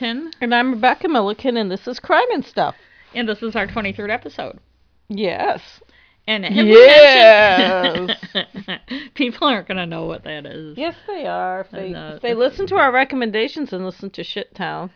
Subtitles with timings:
[0.00, 2.74] Milliken, And I'm Rebecca Milliken, and this is Crime and Stuff.
[3.14, 4.58] and this is our 23rd episode.
[5.08, 5.60] Yes.
[6.26, 8.18] And Yes.
[9.14, 10.76] People aren't going to know what that is.
[10.76, 11.60] yes, they are.
[11.60, 14.90] If they, if they listen to our recommendations and listen to Shit Town,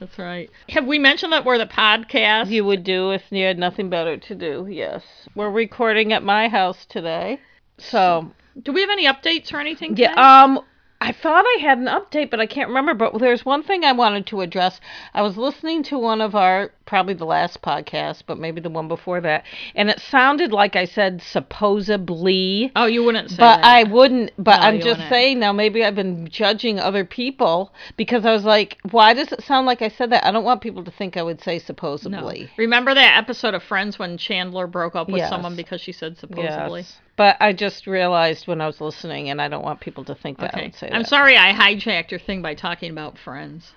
[0.00, 0.50] That's right.
[0.68, 2.50] Have we mentioned that we're the podcast?
[2.50, 4.66] you would do if you had nothing better to do.
[4.68, 5.02] Yes.
[5.34, 7.40] We're recording at my house today.
[7.78, 9.96] So, Do we have any updates or anything?
[9.96, 10.12] yeah,
[10.44, 10.60] um,
[11.00, 12.94] I thought I had an update, but I can't remember.
[12.94, 14.80] But there's one thing I wanted to address.
[15.12, 18.88] I was listening to one of our, probably the last podcast, but maybe the one
[18.88, 19.44] before that,
[19.74, 22.72] and it sounded like I said supposedly.
[22.74, 23.64] oh, you wouldn't say But that.
[23.64, 24.32] I wouldn't.
[24.38, 25.08] But No, I'm just wouldn't.
[25.10, 25.52] saying now.
[25.52, 29.82] Maybe I've been judging other people because I was like, why does it sound like
[29.82, 30.24] I said that?
[30.26, 31.58] I don't want people to think I would say no.
[31.64, 32.50] supposedly.
[32.56, 35.28] Remember that episode of Friends when Chandler broke up with Yes.
[35.28, 36.80] someone because she said supposedly?
[36.80, 36.98] Yes.
[37.16, 40.38] But I just realized when I was listening, and I don't want people to think
[40.38, 40.96] that I would say that.
[40.96, 43.72] I'm sorry I hijacked your thing by talking about Friends.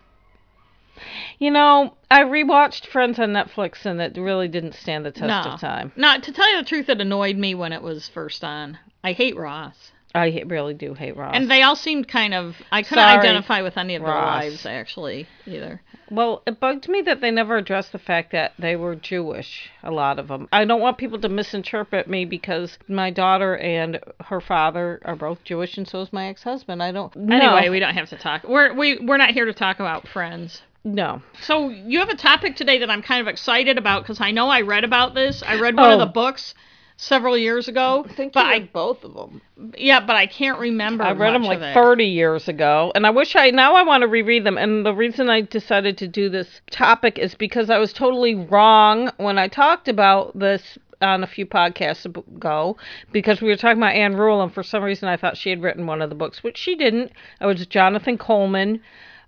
[1.37, 5.51] You know, I rewatched Friends on Netflix, and it really didn't stand the test no.
[5.51, 5.91] of time.
[5.95, 8.79] No, to tell you the truth, it annoyed me when it was first on.
[9.03, 9.91] I hate Ross.
[10.17, 11.33] I really do hate Ross.
[11.35, 12.55] And they all seemed kind of.
[12.71, 14.43] I couldn't Sorry, identify with any of their Ross.
[14.43, 15.81] lives, actually, either.
[16.09, 19.91] Well, it bugged me that they never addressed the fact that they were Jewish, a
[19.91, 20.47] lot of them.
[20.53, 25.43] I don't want people to misinterpret me because my daughter and her father are both
[25.43, 26.81] Jewish, and so is my ex-husband.
[26.81, 27.15] I don't.
[27.15, 28.43] Anyway, no, we don't have to talk.
[28.47, 30.61] We're we we're not here to talk about friends.
[30.85, 31.21] no.
[31.41, 34.47] So you have a topic today that I'm kind of excited about because I know
[34.49, 35.43] I read about this.
[35.45, 36.05] I read one of Oh.
[36.05, 36.53] the books
[36.97, 39.41] several years ago, I think but you I read both of them.
[39.77, 41.03] yeah, but I can't remember.
[41.03, 44.07] I read them like 30 years ago, and I wish I now I want to
[44.07, 44.57] reread them.
[44.57, 49.11] And the reason I decided to do this topic is because I was totally wrong
[49.17, 52.75] when I talked about this on a few podcasts ago
[53.11, 55.61] because we were talking about Ann Rule, and for some reason I thought she had
[55.61, 57.11] written one of the books, which she didn't.
[57.39, 58.81] It was Jonathan Coleman.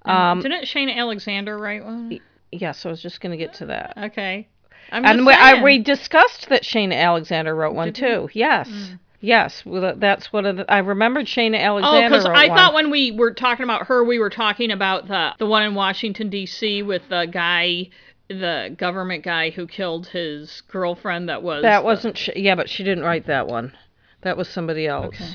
[0.05, 2.19] Um, Didn't Shana Alexander write one?
[2.51, 3.93] yes, I was just going to get to that.
[3.97, 4.47] Okay.
[4.91, 8.07] I'm And we, I, we discussed that Shana Alexander wrote one Did we?
[8.09, 8.29] too.
[8.33, 8.69] Yes.
[8.69, 8.99] Mm.
[9.21, 11.25] Yes, well, that's what I remembered.
[11.25, 12.09] Shana Oh, Alexander.
[12.09, 12.57] because I one.
[12.57, 15.75] thought when we were talking about her, we were talking about the the one in
[15.75, 16.83] Washington D.C.
[16.83, 17.89] with the guy,
[18.29, 21.27] the government guy who killed his girlfriend.
[21.27, 22.17] That was That the- wasn't.
[22.17, 23.73] Sh- yeah, but she didn't write that one.
[24.21, 25.15] That was somebody else.
[25.15, 25.25] Okay.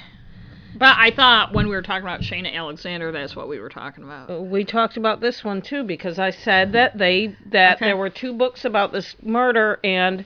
[0.76, 4.04] But I thought when we were talking about Shana Alexander, that's what we were talking
[4.04, 4.46] about.
[4.46, 7.86] We talked about this one too because I said that they that Okay.
[7.86, 10.24] there were two books about this murder and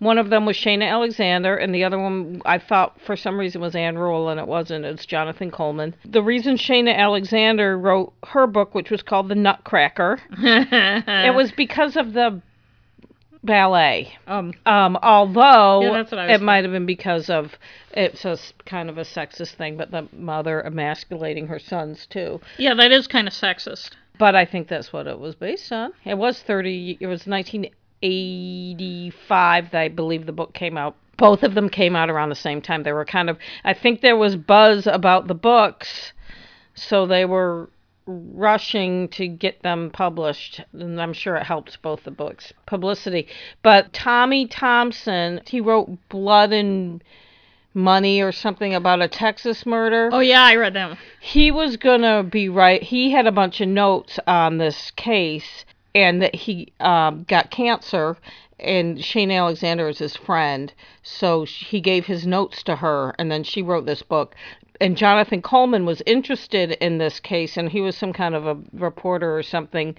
[0.00, 3.60] one of them was Shana Alexander and the other one I thought for some reason
[3.60, 4.84] was Ann Rule and it wasn't.
[4.84, 5.94] It's Jonathan Coleman.
[6.04, 11.96] The reason Shana Alexander wrote her book, which was called The Nutcracker, it was because
[11.96, 12.42] of the
[13.44, 14.16] ballet.
[14.26, 17.52] um, Um, although Yeah, that's what I was it might have been because of
[17.92, 22.40] it's a kind of a sexist thing, but the mother emasculating her sons too.
[22.58, 23.90] yeah, that is kind of sexist.
[24.18, 25.92] But I think that's what it was based on.
[26.04, 26.96] It was thirty.
[27.00, 27.70] It was nineteen
[28.02, 29.70] eighty-five.
[29.72, 30.96] that I believe the book came out.
[31.16, 32.82] Both of them came out around the same time.
[32.82, 33.38] They were kind of.
[33.64, 36.12] I think there was buzz about the books,
[36.74, 37.70] so they were
[38.06, 43.26] rushing to get them published and i'm sure it helped both the books publicity
[43.62, 47.02] but tommy thompson he wrote blood and
[47.72, 50.98] money or something about a texas murder Oh yeah, I read that one.
[51.20, 52.80] he was gonna be right.
[52.80, 58.16] He had a bunch of notes on this case, and that he um, got cancer.
[58.60, 60.72] And Shana Alexander is his friend,
[61.02, 64.36] so he gave his notes to her, and then she wrote this book.
[64.80, 68.56] And Jonathan Coleman was interested in this case, and he was some kind of a
[68.72, 69.96] reporter or something,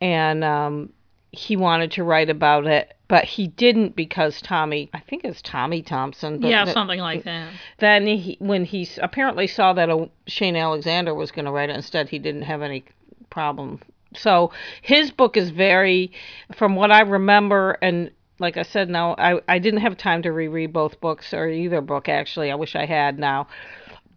[0.00, 0.92] and um,
[1.32, 5.82] he wanted to write about it, but he didn't because Tommy, I think it's Tommy
[5.82, 7.52] Thompson, but yeah, something like that.
[7.78, 11.76] then he, when he apparently saw that a, Shana Alexander was going to write it
[11.76, 12.84] instead, he didn't have any
[13.30, 13.80] problem.
[14.14, 14.52] So
[14.82, 16.12] his book is very,
[16.54, 20.32] from what I remember, and like I said, now I, I didn't have time to
[20.32, 22.50] reread both books or either book actually.
[22.50, 23.46] I wish I had now,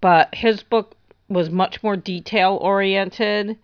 [0.01, 0.95] but his book
[1.29, 3.57] was much more detail oriented,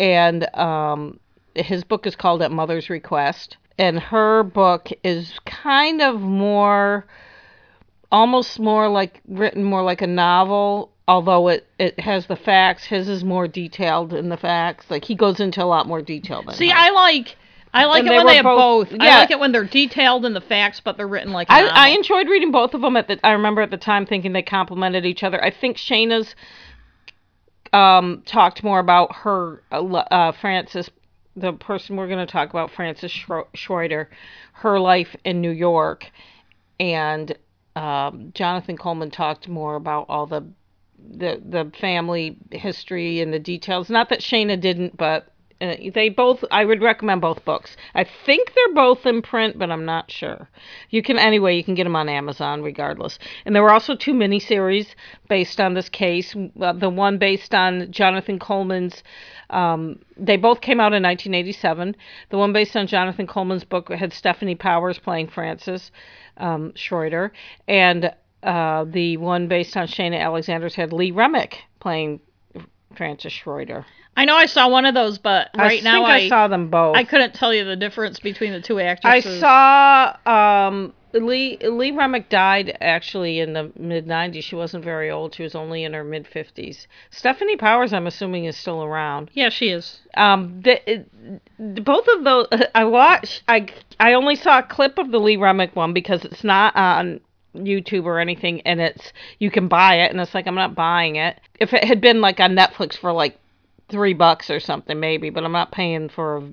[0.00, 1.20] and um,
[1.54, 7.06] his book is called At Mother's Request, and her book is kind of more
[8.12, 13.08] almost more like written more like a novel although it it has the facts his
[13.08, 16.54] is more detailed in the facts like he goes into a lot more detail than
[16.54, 16.78] See, hers.
[16.80, 17.36] I like
[17.76, 18.88] I like And it they when they have both.
[18.90, 21.66] both- I like it when they're detailed in the facts, but they're written like I.
[21.66, 24.42] I enjoyed reading both of them at the I remember at the time thinking they
[24.42, 25.42] complemented each other.
[25.44, 26.34] I think Shana's
[27.74, 30.90] um talked more about her uh, uh Frances
[31.36, 34.06] the person we're going to talk about Frances Schro- Schreuder
[34.54, 36.10] her life in New York
[36.80, 37.36] and
[37.74, 40.46] um Jonathan Coleman talked more about all the
[40.98, 43.90] the the family history and the details.
[43.90, 45.28] Not that Shana didn't, but
[45.60, 46.44] uh, they both.
[46.50, 47.76] I would recommend both books.
[47.94, 50.48] I think they're both in print, but I'm not sure.
[50.90, 51.56] You can anyway.
[51.56, 53.18] You can get them on Amazon, regardless.
[53.44, 54.94] And there were also two miniseries
[55.28, 56.34] based on this case.
[56.60, 59.02] Uh, the one based on Jonathan Coleman's.
[59.48, 61.96] Um, they both came out in 1987.
[62.30, 65.90] The one based on Jonathan Coleman's book had Stefanie Powers playing Frances
[66.36, 67.30] um, Schreuder,
[67.66, 68.12] and
[68.42, 72.20] uh, the one based on Shana Alexander's had Lee Remick playing
[72.94, 73.84] Frances Schreuder.
[74.16, 76.70] I know I saw one of those, but right I now think I, saw them
[76.70, 76.96] both.
[76.96, 79.42] I couldn't tell you the difference between the two actresses.
[79.42, 84.42] I saw um, Lee Lee Remick died actually in the mid '90s.
[84.42, 85.34] She wasn't very old.
[85.34, 86.86] She was only in her mid 50s.
[87.12, 89.30] Stefanie Powers, I'm assuming, is still around.
[89.34, 90.00] Yeah, she is.
[90.16, 91.10] Um, the, it-
[91.84, 93.42] both of those I watched.
[93.48, 93.68] I
[94.00, 97.20] I only saw a clip of the Lee Remick one because it's not on
[97.64, 101.16] YouTube or anything, and it's you can buy it, and it's like I'm not buying
[101.16, 101.40] it.
[101.58, 103.38] If it had been like on Netflix for like
[103.88, 106.50] three bucks or something, maybe, but I'm not paying for a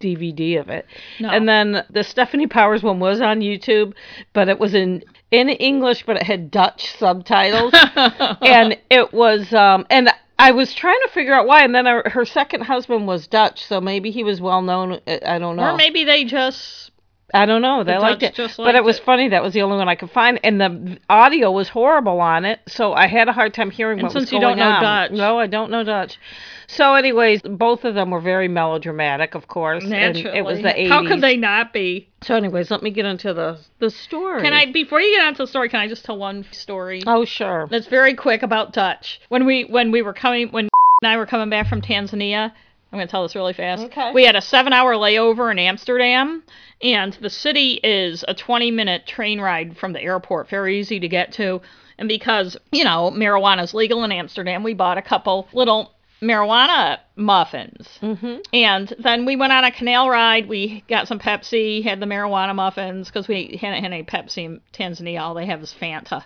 [0.00, 0.86] DVD of it.
[1.20, 1.30] No.
[1.30, 3.94] And then the Stefanie Powers one was on YouTube,
[4.32, 7.72] but it was in in English, but it had Dutch subtitles,
[8.42, 10.10] and it was um and.
[10.36, 13.64] I was trying to figure out why, and then her, her second husband was Dutch,
[13.64, 15.00] so maybe he was well known.
[15.06, 15.62] I I don't know.
[15.62, 16.90] Or maybe they just
[17.34, 17.82] I don't know.
[17.82, 19.04] They liked Dutch it, just but liked it was it.
[19.04, 19.28] funny.
[19.28, 22.60] That was the only one I could find, and the audio was horrible on it.
[22.68, 24.82] So I had a hard time hearing what since was you going don't know on.
[24.82, 25.10] Dutch.
[25.12, 26.18] no, I don't know Dutch.
[26.66, 29.82] So, anyways, both of them were very melodramatic, of course.
[29.82, 30.38] and naturally.
[30.38, 30.88] it was the 80s.
[30.88, 32.08] How could they not be?
[32.22, 34.42] So, anyways, let me get into the the story.
[34.42, 37.02] Can I before you get onto the story, can I just tell one story?
[37.06, 37.66] Oh, sure.
[37.70, 39.20] That's very quick about Dutch.
[39.28, 40.68] When we when we were coming when
[41.02, 42.52] and I were coming back from Tanzania,
[42.94, 43.82] I'm going to tell this really fast.
[43.86, 44.12] Okay.
[44.12, 46.44] We had a 7-hour layover in Amsterdam,
[46.80, 51.32] and the city is a 20-minute train ride from the airport, very easy to get
[51.32, 51.60] to.
[51.98, 55.92] And because, you know, marijuana is legal in Amsterdam, we bought a couple little
[56.22, 57.88] marijuana muffins.
[58.00, 58.36] Mm-hmm.
[58.52, 60.48] And then we went on a canal ride.
[60.48, 64.60] We got some Pepsi, had the marijuana muffins because we hadn't had any Pepsi in
[64.72, 65.20] Tanzania.
[65.20, 66.24] All they have is Fanta.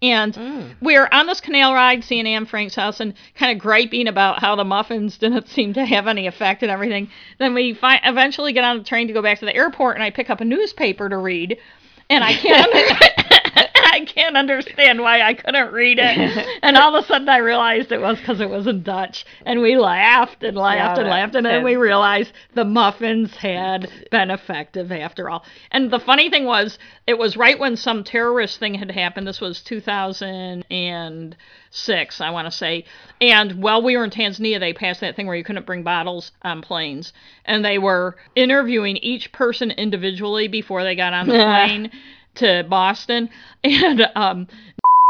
[0.00, 0.74] And mm.
[0.80, 4.54] we're on this canal ride, seeing Anne Frank's house, and kind of griping about how
[4.54, 7.10] the muffins didn't seem to have any effect and everything.
[7.38, 10.04] Then we fi- eventually get on the train to go back to the airport, and
[10.04, 11.58] I pick up a newspaper to read,
[12.08, 12.70] and I can't.
[13.92, 16.46] I can't understand why I couldn't read it.
[16.62, 19.24] And all of a sudden I realized it was because it was in Dutch.
[19.46, 21.36] And we laughed and laughed Yeah, and laughed.
[21.36, 25.44] And then we realized the muffins had been effective after all.
[25.70, 29.26] And the funny thing was, it was right when some terrorist thing had happened.
[29.26, 32.84] This was 2006, I want to say.
[33.20, 36.32] And while we were in Tanzania, they passed that thing where you couldn't bring bottles
[36.42, 37.12] on planes.
[37.44, 41.34] And they were interviewing each person individually before they got on the
[41.68, 41.90] plane
[42.38, 43.30] to Boston.
[43.64, 44.46] And um,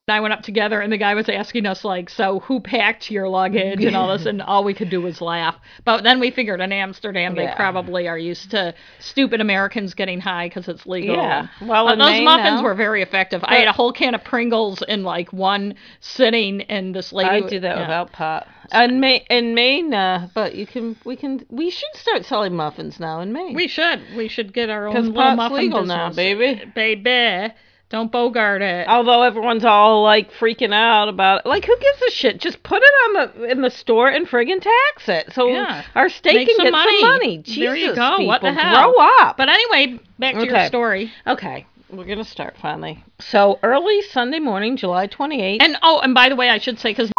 [0.09, 3.11] and I went up together, and the guy was asking us, like, so who packed
[3.11, 4.25] your luggage and all this?
[4.25, 5.55] And all we could do was laugh.
[5.85, 10.49] But then we figured in Amsterdam, they probably are used to stupid Americans getting high
[10.49, 11.15] because it's legal.
[11.15, 11.49] Yeah.
[11.61, 13.43] Well, But in those Maine muffins were very effective.
[13.45, 17.29] I ate a whole can of Pringles in like one sitting, and this lady.
[17.29, 17.83] I do that yeah.
[17.83, 18.49] without pot.
[18.73, 22.99] In Maine, in Maine, uh, but you can, we can, we should start selling muffins
[22.99, 23.55] now in Maine.
[23.55, 24.01] We should.
[24.17, 25.97] We should get our own little muffin legal business.
[25.97, 26.65] now, baby.
[26.75, 27.53] Baby,
[27.91, 28.87] don't bogart it.
[28.89, 32.39] Although everyone's all like freaking out about it, like who gives a shit?
[32.39, 35.85] Just put it on the in the store and friggin' tax it, so Yeah.
[35.95, 37.01] our state Make can some get money.
[37.01, 37.39] some money.
[37.39, 38.19] Jesus, There you go.
[38.25, 38.93] What the people, hell?
[38.93, 39.37] Grow up.
[39.39, 41.11] But anyway, back to your story.
[41.27, 43.03] okay, we're gonna start finally.
[43.21, 45.63] So early Sunday morning, July twenty eighth.
[45.63, 47.11] And oh, and by the way, I should say because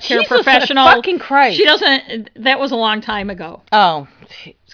[0.00, 0.86] care professional.
[0.86, 1.56] fucking Christ.
[1.58, 2.30] She doesn't.
[2.36, 3.60] That was a long time ago.
[3.72, 4.08] Oh,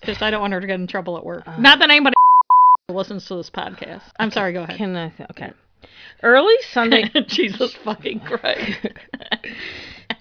[0.01, 1.43] Because I don't want her to get in trouble at work.
[1.47, 1.57] Uh.
[1.59, 2.15] Not that anybody
[2.93, 4.03] listens to this podcast.
[4.19, 4.53] I'm sorry.
[4.53, 4.77] Go ahead.
[4.77, 5.13] can I?
[5.31, 5.53] Okay.
[6.23, 7.05] Early Sunday.
[7.29, 8.89] Jesus fucking Christ.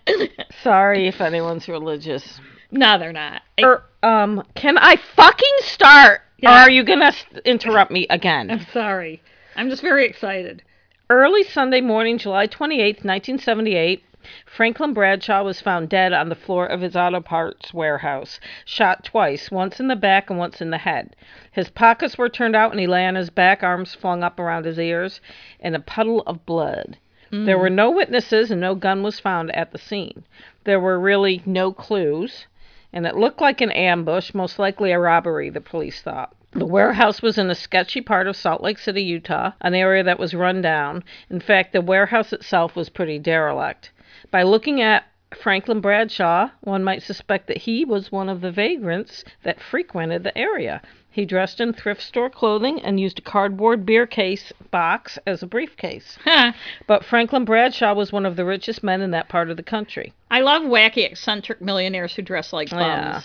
[0.63, 2.39] sorry if anyone's religious.
[2.72, 3.41] no, they're not.
[3.62, 6.22] Er, um, can I fucking start?
[6.43, 8.50] Or are you gonna s- interrupt me again?
[8.51, 9.22] I'm sorry.
[9.55, 10.62] I'm just very excited.
[11.10, 14.03] Early Sunday morning, July 28th, 1978,
[14.45, 19.51] Franklin Bradshaw was found dead on the floor of his auto parts warehouse, shot twice,
[19.51, 21.15] once in the back and once in the head.
[21.51, 24.65] His pockets were turned out and he lay on his back, arms flung up around
[24.65, 25.19] his ears,
[25.59, 26.97] in a puddle of blood.
[27.31, 30.23] There were no witnesses and no gun was found at the scene.
[30.65, 32.45] There were really no clues,
[32.93, 36.35] and it looked like an ambush, most likely a robbery, the police thought.
[36.51, 40.19] The warehouse was in a sketchy part of Salt Lake City, Utah, an area that
[40.19, 41.03] was run down.
[41.31, 43.89] In fact, the warehouse itself was pretty derelict.
[44.33, 45.05] By looking at
[45.39, 50.35] Franklin Bradshaw, one might suspect that he was one of the vagrants that frequented the
[50.35, 50.81] area.
[51.11, 55.45] He dressed in thrift store clothing and used a cardboard beer case box as a
[55.45, 56.17] briefcase.
[56.87, 60.13] but Franklin Bradshaw was one of the richest men in that part of the country.
[60.31, 62.81] I love wacky, eccentric millionaires who dress like bums.
[62.81, 63.21] Yeah.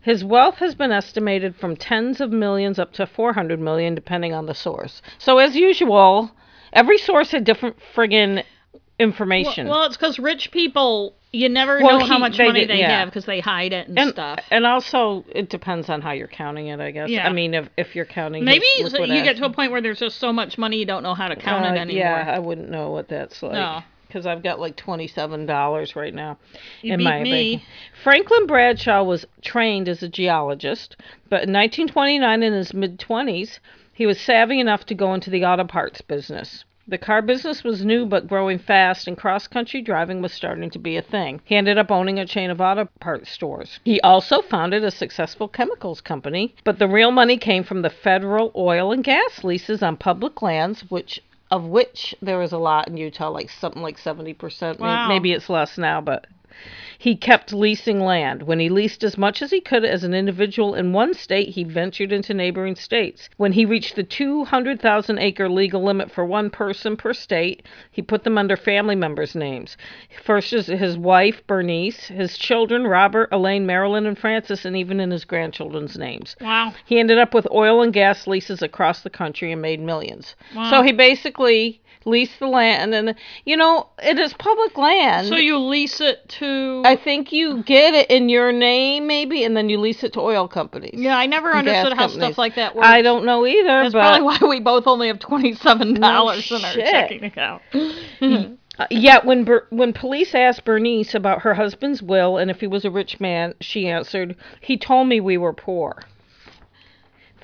[0.00, 4.46] His wealth has been estimated from tens of millions up to 400 million, depending on
[4.46, 5.02] the source.
[5.18, 6.32] So, as usual,
[6.72, 8.42] every source had different friggin'
[8.98, 9.68] information.
[9.68, 12.78] Well, it's because rich people, you never Well, know how much they money did- they
[12.80, 13.00] yeah.
[13.00, 14.40] have because they hide it and, and, stuff.
[14.50, 17.08] and also, it depends on how you're counting it, I guess.
[17.08, 17.26] Yeah.
[17.28, 18.44] I mean, if, if you're counting.
[18.44, 20.86] Maybe his so you get to a point where there's just so much money you
[20.86, 22.02] don't know how to count Uh, it anymore.
[22.02, 23.52] Yeah, I wouldn't know what that's like.
[23.52, 23.80] No.
[24.06, 26.38] Because I've got like twenty-seven dollars right now
[26.80, 27.56] You in my me.
[27.56, 27.62] bank.
[28.02, 30.96] Franklin Bradshaw was trained as a geologist,
[31.28, 33.60] but in 1929, in his mid-twenties,
[33.92, 36.64] he was savvy enough to go into the auto parts business.
[36.88, 40.78] The car business was new but growing fast, and cross country driving was starting to
[40.78, 41.42] be a thing.
[41.44, 43.78] He ended up owning a chain of auto parts stores.
[43.84, 48.52] He also founded a successful chemicals company, but the real money came from the federal
[48.56, 52.96] oil and gas leases on public lands, which of which there is a lot in
[52.96, 54.78] Utah, like something like 70%.
[54.78, 55.08] Wow.
[55.08, 56.26] Maybe it's less now, but
[56.98, 58.42] he kept leasing land.
[58.42, 61.62] When he leased as much as he could as an individual in one state, he
[61.62, 63.30] ventured into neighboring states.
[63.36, 67.62] When he reached the 200,000 acre legal limit for one person per state,
[67.92, 69.76] he put them under family members' names.
[70.24, 75.12] First is his wife, Bernice, his children, Robert, Elaine, Marilyn, and Frances, and even in
[75.12, 76.34] his grandchildren's names.
[76.40, 76.74] Wow.
[76.84, 80.34] He ended up with oil and gas leases across the country and made millions.
[80.70, 85.28] So he basically leased the land, and you know, it is public land.
[85.28, 86.82] So you lease it to.
[86.84, 90.20] I think you get it in your name, maybe, and then you lease it to
[90.20, 90.94] oil companies.
[90.94, 92.24] yeah, I never understood how companies.
[92.26, 92.86] stuff like that works.
[92.86, 96.72] I don't know either, That's probably why we both only have twenty-seven dollars in our
[96.74, 97.62] checking account.
[98.78, 102.68] Uh, yet when Ber- when police asked Bernice about her husband's will and if he
[102.68, 106.04] was a rich man, she answered, "He told me we were poor."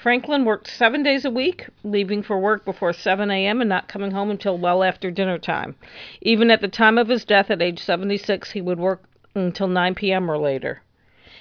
[0.04, 3.62] Franklin worked seven days a week, leaving for work before 7 a.m.
[3.62, 5.76] and not coming home until well after dinner time.
[6.20, 9.94] Even at the time of his death at age 76, he would work until 9
[9.94, 10.30] p.m.
[10.30, 10.82] or later.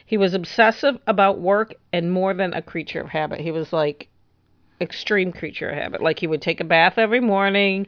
[0.06, 3.42] He was obsessive about work and more than a creature of habit.
[3.42, 4.08] He was like
[4.80, 6.02] extreme creature of habit.
[6.02, 7.86] Like he would take a bath every morning,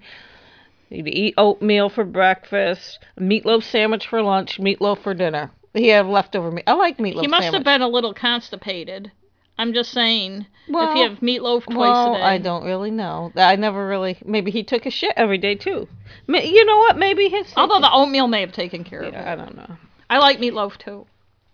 [0.90, 5.52] he'd eat oatmeal for breakfast, a meatloaf sandwich for lunch, meatloaf for dinner.
[5.74, 6.66] He had leftover meat.
[6.68, 7.22] I like meatloaf.
[7.22, 7.60] He must sandwich.
[7.60, 9.14] have been a little constipated.
[9.58, 10.46] I'm just saying.
[10.68, 12.24] if Well, you have meatloaf twice Well, a day.
[12.24, 13.32] I don't really know.
[13.36, 14.18] I never really.
[14.26, 15.88] Maybe he took a shit every day too.
[16.28, 16.98] You know what?
[16.98, 17.54] Maybe his.
[17.56, 19.18] Although the oatmeal may have taken care of it.
[19.18, 19.78] I don't know.
[20.10, 21.06] I like meatloaf too.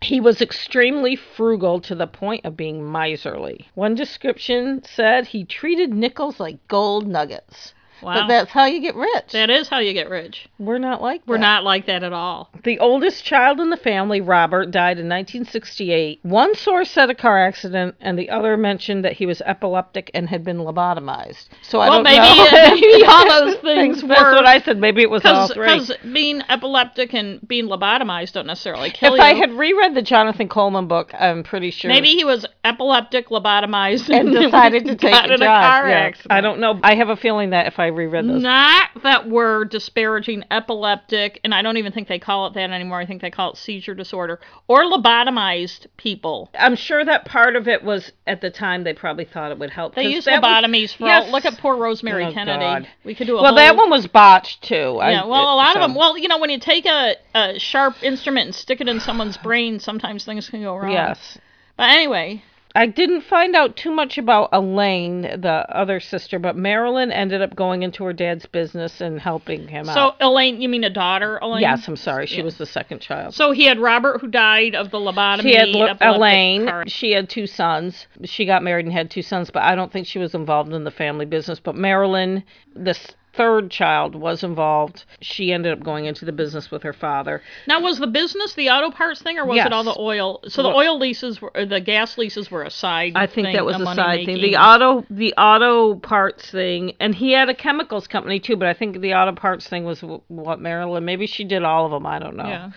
[0.02, 3.70] He was extremely frugal to the point of being miserly.
[3.76, 7.76] One description said he treated nickels like gold nuggets.
[8.02, 8.14] Wow.
[8.22, 9.32] But that's how you get rich.
[9.34, 10.48] That is how you get rich.
[10.60, 11.42] We're not like We're that.
[11.42, 12.50] not like that at all.
[12.64, 16.20] The oldest child in the family, Robert, died in 1968.
[16.24, 20.30] One source said a car accident, and the other mentioned that he was epileptic and
[20.30, 21.48] had been lobotomized.
[21.62, 22.76] So I Well, don't maybe, know.
[22.76, 24.32] maybe all those things That's were.
[24.34, 24.78] what I said.
[24.80, 25.66] Maybe it was all three.
[25.66, 29.24] Because being epileptic and being lobotomized don't necessarily kill If you.
[29.26, 31.90] I had reread the Jonathan Coleman book, I'm pretty sure.
[31.90, 35.96] Maybe he was epileptic, lobotomized, and decided to take got a in a car Yeah.
[35.96, 36.32] accident.
[36.32, 36.80] I don't know.
[36.84, 41.54] I have a feeling that if I reread those, Not that we're disparaging epileptic, and
[41.54, 43.00] I don't even think they call it that anymore.
[43.00, 46.50] I think they call it seizure disorder or lobotomized people.
[46.58, 49.70] I'm sure that part of it was at the time they probably thought it would
[49.70, 49.96] help.
[49.96, 51.26] They use that was- lobotomies for Yes.
[51.26, 51.32] all.
[51.32, 52.60] Look at poor Rosemary Oh, Kennedy.
[52.60, 52.88] God.
[53.04, 54.98] We could do a Well, whole, that one was botched too.
[55.02, 55.92] Yeah, well, a lot so- of them.
[55.92, 59.00] Um, well, you know, when you take a, a sharp instrument and stick it in
[59.00, 60.92] someone's brain, sometimes things can go wrong.
[60.92, 61.38] Yes.
[61.78, 67.12] But anyway, I didn't find out too much about Elaine, the other sister, but Marilyn
[67.12, 70.16] ended up going into her dad's business and helping him so out.
[70.20, 71.62] So Elaine, you mean a daughter, Elaine?
[71.62, 72.28] Yes, I'm sorry.
[72.28, 73.34] She was the second child.
[73.34, 75.42] So he had Robert who died of the lobotomy.
[75.44, 76.66] She had epileptic Elaine.
[76.68, 78.08] car- She had two sons.
[78.24, 80.84] She got married and had two sons, but I don't think she was involved in
[80.84, 81.60] the family business.
[81.60, 82.44] But Marilyn,
[82.76, 85.06] the s- third child, was involved.
[85.22, 87.42] She ended up going into the business with her father.
[87.68, 89.68] Now, was the business the auto parts thing, or was Yes.
[89.68, 90.42] it all the oil?
[90.48, 93.14] So the oil leases, were, uh, the gas leases, were a side.
[93.16, 94.42] I think thing, that was a money side thing.
[94.42, 98.56] The auto, the auto parts thing, and he had a chemicals company too.
[98.58, 101.06] But I think the auto parts thing was what Marilyn.
[101.06, 102.06] Maybe she did all of them.
[102.06, 102.48] I don't know.
[102.48, 102.72] Yeah.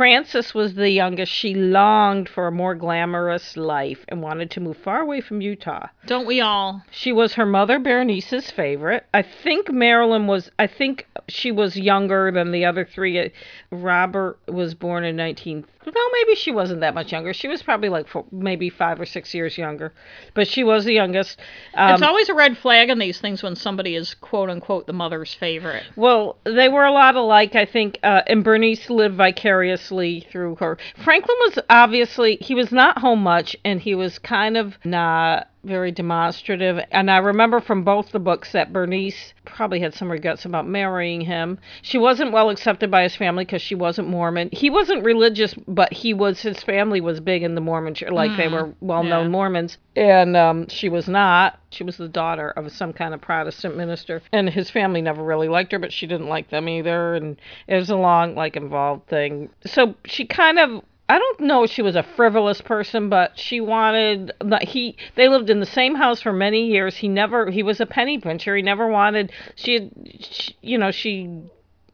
[0.00, 1.30] Frances was the youngest.
[1.30, 5.88] She longed for a more glamorous life and wanted to move far away from Utah.
[6.06, 6.82] Don't we all?
[6.90, 9.04] She was her mother Berenice's favorite.
[9.12, 10.50] I think Marilyn was.
[10.58, 13.20] I think she was younger than the other three.
[13.20, 13.28] Uh,
[13.70, 15.66] Robert was born in nineteen.
[15.86, 17.32] No, maybe she wasn't that much younger.
[17.32, 19.92] She was probably like four, maybe five or six years younger,
[20.34, 21.40] but she was the youngest.
[21.74, 24.92] Um, it's always a red flag in these things when somebody is quote unquote the
[24.92, 25.84] mother's favorite.
[25.96, 30.76] Well, they were a lot alike, I think, uh, and Bernice lived vicariously through her.
[31.02, 35.92] Franklin was obviously, he was not home much, and he was kind of not very
[35.92, 36.80] demonstrative.
[36.90, 41.20] And I remember from both the books that Bernice probably had some regrets about marrying
[41.20, 41.58] him.
[41.82, 44.48] She wasn't well accepted by his family because she wasn't Mormon.
[44.52, 48.36] He wasn't religious, but he was, his family was big in the Mormon church, like
[48.36, 49.30] they were well known Yeah.
[49.30, 49.78] Mormons.
[49.96, 51.58] And um, she was not.
[51.70, 54.22] She was the daughter of some kind of Protestant minister.
[54.32, 57.14] And his family never really liked her, but she didn't like them either.
[57.14, 57.36] And
[57.66, 59.50] it was a long, like, involved thing.
[59.66, 63.60] So she kind of I don't know if she was a frivolous person, but she
[63.60, 66.98] wanted that he they lived in the same house for many years.
[66.98, 68.54] He never he was a penny pincher.
[68.54, 69.90] He never wanted she, had,
[70.20, 71.28] she you know she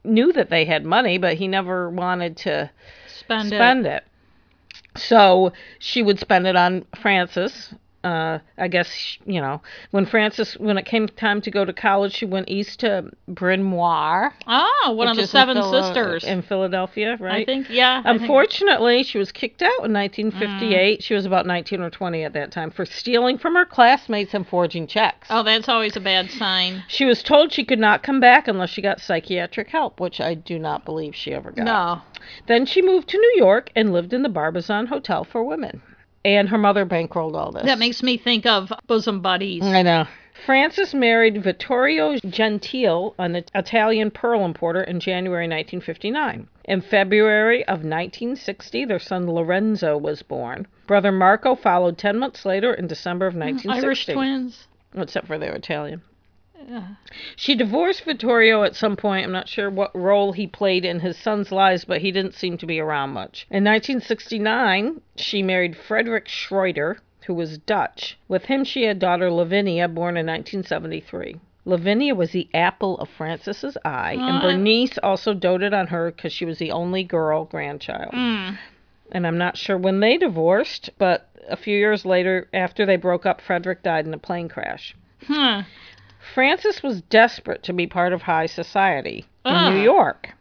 [0.04, 2.70] knew that they had money, but he never wanted to
[3.08, 4.04] Spend, spend it.
[4.96, 7.73] So she would spend it on Frances.
[8.06, 9.60] Uh, I guess you know
[9.90, 13.62] when Frances when it came time to go to college, she went east to Bryn
[13.64, 16.22] Mawr, Ah, one of the is in seven sisters.
[16.25, 17.42] in Philadelphia, right?
[17.42, 18.02] I think, yeah.
[18.04, 21.02] I think- Unfortunately, she was kicked out in 1958.
[21.02, 24.46] She was about 19 or 20 at that time for stealing from her classmates and
[24.46, 25.26] forging checks.
[25.30, 26.84] Oh, that's always a bad sign.
[26.88, 30.34] She was told she could not come back unless she got psychiatric help, which I
[30.34, 31.64] do not believe she ever got.
[31.64, 32.02] No.
[32.46, 35.82] Then she moved to New York and lived in the Barbizon Hotel for Women.
[36.26, 37.62] And her mother bankrolled all this.
[37.62, 39.62] That makes me think of bosom buddies.
[39.62, 40.06] I know.
[40.45, 46.49] Frances married Vittorio Gentile, an Italian pearl importer, in January 1959.
[46.64, 50.66] In February of 1960, their son Lorenzo was born.
[50.88, 53.87] Brother Marco followed 10 months later in December of mm, 1960.
[53.87, 54.68] Irish twins.
[54.97, 56.02] Except for they're Italian.
[57.36, 59.25] She divorced Vittorio at some point.
[59.25, 62.56] I'm not sure what role he played in his son's lives, but he didn't seem
[62.58, 63.46] to be around much.
[63.50, 68.18] In 1969, she married Frederick Schreuder, who was Dutch.
[68.28, 71.36] With him, she had daughter Lavinia, born in 1973.
[71.64, 76.44] Lavinia was the apple of Frances's eye, and Bernice also doted on her because she
[76.44, 78.14] was the only girl grandchild.
[78.14, 78.54] Hmm.
[79.10, 83.26] And I'm not sure when they divorced, but a few years later, after they broke
[83.26, 84.95] up, Frederick died in a plane crash.
[85.26, 85.62] Huh.
[86.36, 89.70] Frances was desperate to be part of high society in Ah.
[89.70, 90.34] New York.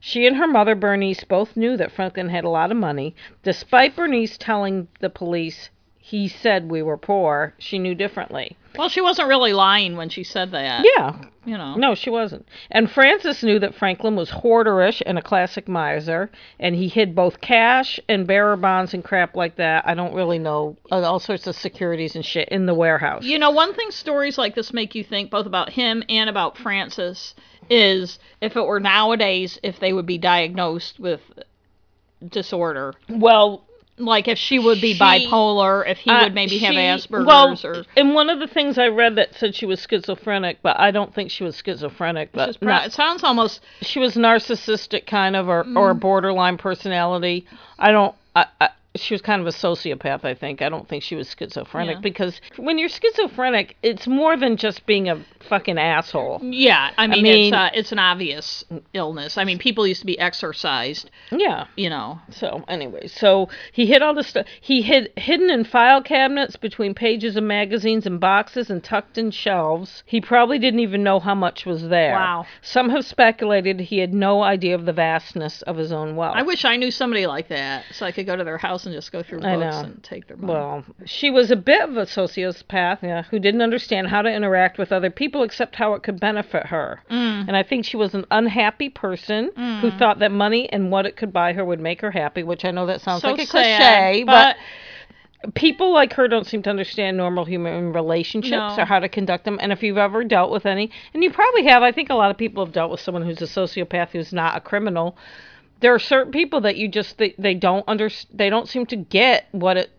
[0.00, 3.14] She and her mother, Bernice, both knew that Franklin had a lot of money.
[3.44, 8.56] Despite Bernice telling the police he said we were poor, she knew differently.
[8.78, 10.84] Well, she wasn't really lying when she said that.
[10.96, 11.74] Yeah, You know.
[11.76, 12.46] no, she wasn't.
[12.70, 17.40] And Frances knew that Franklin was hoarderish and a classic miser, and he hid both
[17.40, 19.86] cash and bearer bonds and crap like that.
[19.86, 23.24] I don't really know uh, all sorts of securities and shit in the warehouse.
[23.24, 26.56] You know, one thing stories like this make you think both about him and about
[26.58, 27.34] Frances
[27.68, 31.20] is if it were nowadays, if they would be diagnosed with
[32.28, 32.94] disorder.
[33.08, 33.65] well,
[33.98, 37.58] Like if she would be She- bipolar, if he Uh, would maybe have Asperger's well,
[37.64, 37.84] or.
[37.96, 41.14] and one of the things I read that said she was schizophrenic, but I don't
[41.14, 42.30] think she was schizophrenic.
[42.32, 45.76] But pro- not- it sounds almost she was narcissistic, kind of, or Mm.
[45.78, 47.46] or borderline personality.
[47.78, 48.14] I don't.
[48.34, 48.68] I, I,
[49.00, 50.24] she was kind of a sociopath.
[50.24, 50.62] I think.
[50.62, 52.00] I don't think she was schizophrenic Yeah.
[52.00, 56.40] because when you're schizophrenic, it's more than just being a fucking asshole.
[56.42, 56.90] yeah.
[56.98, 59.38] I mean, mean- it's uh, it's an obvious illness.
[59.38, 61.10] I mean, people used to be exorcised.
[61.30, 61.66] Yeah.
[61.76, 64.46] You know, So anyway, so he hid all this stuff.
[64.60, 69.30] He hid hidden in file cabinets between pages of magazines and boxes and tucked in
[69.30, 70.02] shelves.
[70.06, 72.12] He probably didn't even know how much was there.
[72.14, 72.46] Wow.
[72.62, 76.34] Some have speculated he had no idea of the vastness of his own wealth.
[76.36, 78.94] I wish I knew somebody like that, so I could go to their house and
[78.94, 80.52] just go through books and take their money.
[80.52, 84.78] well, she was a bit of a sociopath, yeah, who didn't understand how to interact
[84.78, 87.00] with other people except how it could benefit her.
[87.10, 87.48] Mm.
[87.48, 91.16] And I think she was an unhappy person who thought that money and what it
[91.16, 93.46] could buy her would make her happy, which I know that sounds so like a
[93.46, 94.56] cliche, but
[95.54, 98.82] people like her don't seem to understand normal human relationships No.
[98.82, 99.58] or how to conduct them.
[99.60, 102.30] And if you've ever dealt with any, and you probably have, I think a lot
[102.30, 105.16] of people have dealt with someone who's a sociopath who's not a criminal.
[105.80, 108.96] There are certain people that you just they, they don't under they don't seem to
[108.96, 109.90] get what it,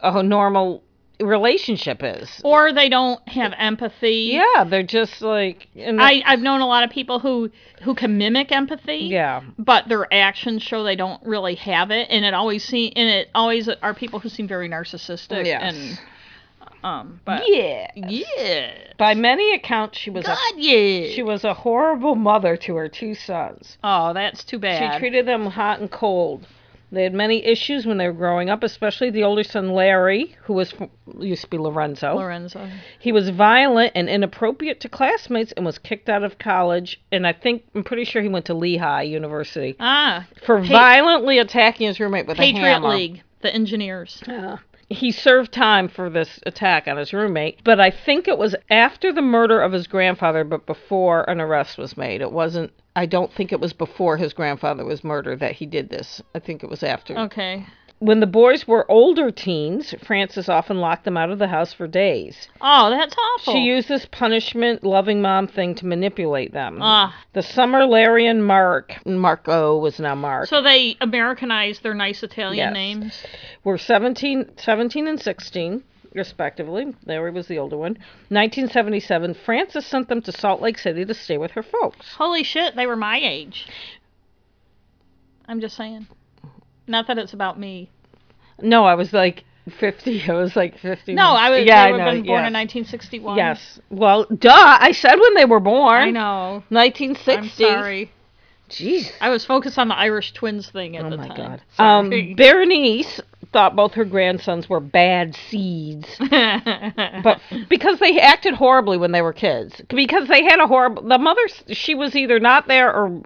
[0.00, 0.82] a normal
[1.20, 2.40] relationship is.
[2.44, 4.30] or they don't have empathy.
[4.32, 7.50] Yeah, they're just like and I, I've known a lot of people who
[7.82, 9.08] who can mimic empathy.
[9.10, 9.42] Yeah.
[9.58, 13.30] But their actions show they don't really have it, and it always seem and it
[13.34, 15.46] always are people who seem very narcissistic.
[15.46, 15.74] Yes.
[15.74, 16.00] And
[16.84, 17.90] um, but yeah.
[17.96, 21.12] yeah, By many accounts, she was God, a, yeah.
[21.14, 23.78] she was a horrible mother to her two sons.
[23.82, 24.92] oh, that's too bad.
[24.94, 26.46] She treated them hot and cold.
[26.92, 30.52] They had many issues when they were growing up, especially the older son Larry, who
[30.52, 30.72] was
[31.18, 32.14] used to be Lorenzo.
[32.14, 32.70] Lorenzo.
[33.00, 37.00] He was violent and inappropriate to classmates and was kicked out of college.
[37.10, 41.88] And I think I'm pretty sure he went to Lehigh University Ah, for violently attacking
[41.88, 42.60] his roommate with a hammer.
[42.60, 42.88] Patriot.
[42.96, 44.22] League, the engineers.
[44.88, 49.12] He served time for this attack on his roommate, but I think it was after
[49.12, 52.20] the murder of his grandfather, but before an arrest was made.
[52.20, 52.72] It wasn't.
[52.96, 56.22] I don't think it was before his grandfather was murdered that he did this.
[56.34, 57.18] I think it was after.
[57.18, 57.66] Okay.
[58.04, 61.86] When the boys were older teens, Frances often locked them out of the house for
[61.86, 62.48] days.
[62.60, 63.54] Oh, that's awful.
[63.54, 66.80] She used this punishment loving mom thing to manipulate them.
[66.82, 67.16] Ah.
[67.32, 72.56] The summer Larry and Mark, Marco was now Mark, so they Americanized their nice Italian
[72.56, 72.74] Yes.
[72.74, 73.24] names.
[73.64, 76.94] were 17, 17 and 16, respectively.
[77.06, 77.96] Larry was the older one.
[78.28, 82.12] 1977, Frances sent them to Salt Lake City to stay with her folks.
[82.16, 83.66] Holy shit, they were my age.
[85.48, 86.06] I'm just saying.
[86.86, 87.90] Not that it's about me.
[88.60, 89.44] No, I was like
[89.78, 90.22] 50.
[90.28, 91.14] I was like 50.
[91.14, 91.64] No, I was.
[91.64, 92.04] Yeah, they I know.
[92.22, 93.36] born in 1961.
[93.36, 93.80] Yes.
[93.90, 94.50] Well, duh.
[94.80, 96.02] I said when they were born.
[96.02, 96.62] I know.
[96.68, 97.64] 1960.
[97.64, 98.10] I'm sorry.
[98.70, 99.10] Jeez.
[99.20, 101.36] I was focused on the Irish twins thing at Oh the my time.
[101.36, 101.62] god.
[101.76, 102.30] Sorry.
[102.30, 103.20] Um, Berenice
[103.52, 109.34] thought both her grandsons were bad seeds, but because they acted horribly when they were
[109.34, 111.02] kids, because they had a horrible.
[111.06, 113.22] The mother, she was either not there or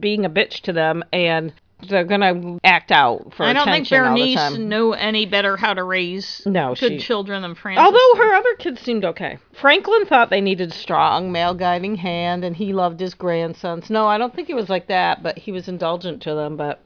[0.00, 1.52] being a bitch to them, and
[1.88, 6.42] they're gonna act out for I don't think Bernice knew any better how to raise
[6.46, 7.84] No, good she- children than Frances.
[7.84, 9.38] Although her other kids seemed okay.
[9.52, 13.90] Franklin thought they needed a strong male guiding hand and he loved his grandsons.
[13.90, 16.80] No, I don't think he was like that, but he was indulgent to them, but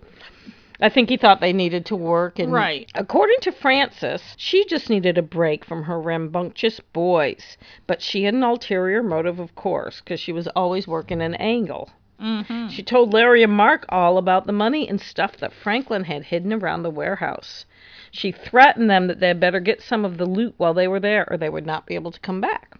[0.80, 2.90] I think he thought they needed to work and Right.
[2.94, 8.34] according to Frances, she just needed a break from her rambunctious boys, but she had
[8.34, 11.90] an ulterior motive of course cuz she was always working an angle.
[12.20, 12.68] Mm-hmm.
[12.68, 16.52] She told Larry and Mark all about the money and stuff that Franklin had hidden
[16.52, 17.66] around the warehouse.
[18.10, 21.26] She threatened them that they'd better get some of the loot while they were there
[21.30, 22.78] or they would not be able to come back.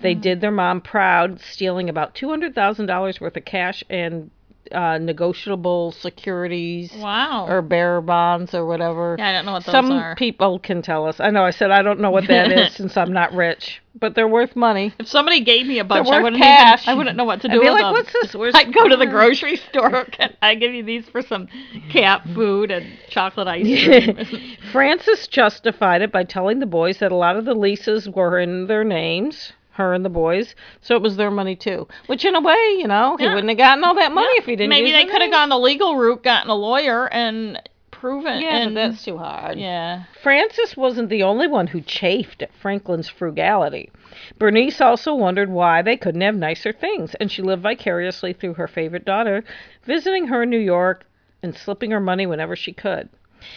[0.00, 4.30] They did their mom proud, stealing about $200,000 worth of cash and
[4.72, 7.46] uh, negotiable securities Wow.
[7.48, 9.16] or bearer bonds or whatever.
[9.18, 10.14] Yeah, I don't know what those Some are.
[10.16, 11.20] people can tell us.
[11.20, 14.14] I know I said I don't know what that is since I'm not rich, but
[14.14, 14.92] they're worth money.
[14.98, 16.84] if somebody gave me a bunch, I wouldn't cash.
[16.84, 16.94] even.
[16.94, 17.92] I wouldn't know what to I'd do be with like, them.
[17.92, 18.34] "What's this?
[18.34, 20.04] Where's- I'd go to the grocery store.
[20.12, 21.48] Can I give you these for some
[21.90, 24.56] cat food and chocolate ice cream?
[24.72, 28.66] Frances justified it by telling the boys that a lot of the leases were in
[28.66, 31.86] their names, her and the boys, so it was their money too.
[32.06, 33.34] Which, in a way, you know, he Yeah.
[33.34, 34.70] wouldn't have gotten all that money if he didn't.
[34.70, 37.60] Maybe they could have gone the legal route, gotten a lawyer, and
[37.90, 38.40] proven.
[38.40, 39.58] Yeah, and but that's too hard.
[39.58, 40.04] yeah.
[40.22, 43.90] Frances wasn't the only one who chafed at Franklin's frugality.
[44.38, 48.68] Bernice also wondered why they couldn't have nicer things, and she lived vicariously through her
[48.68, 49.42] favorite daughter,
[49.84, 51.04] visiting her in New York
[51.42, 53.08] and slipping her money whenever she could.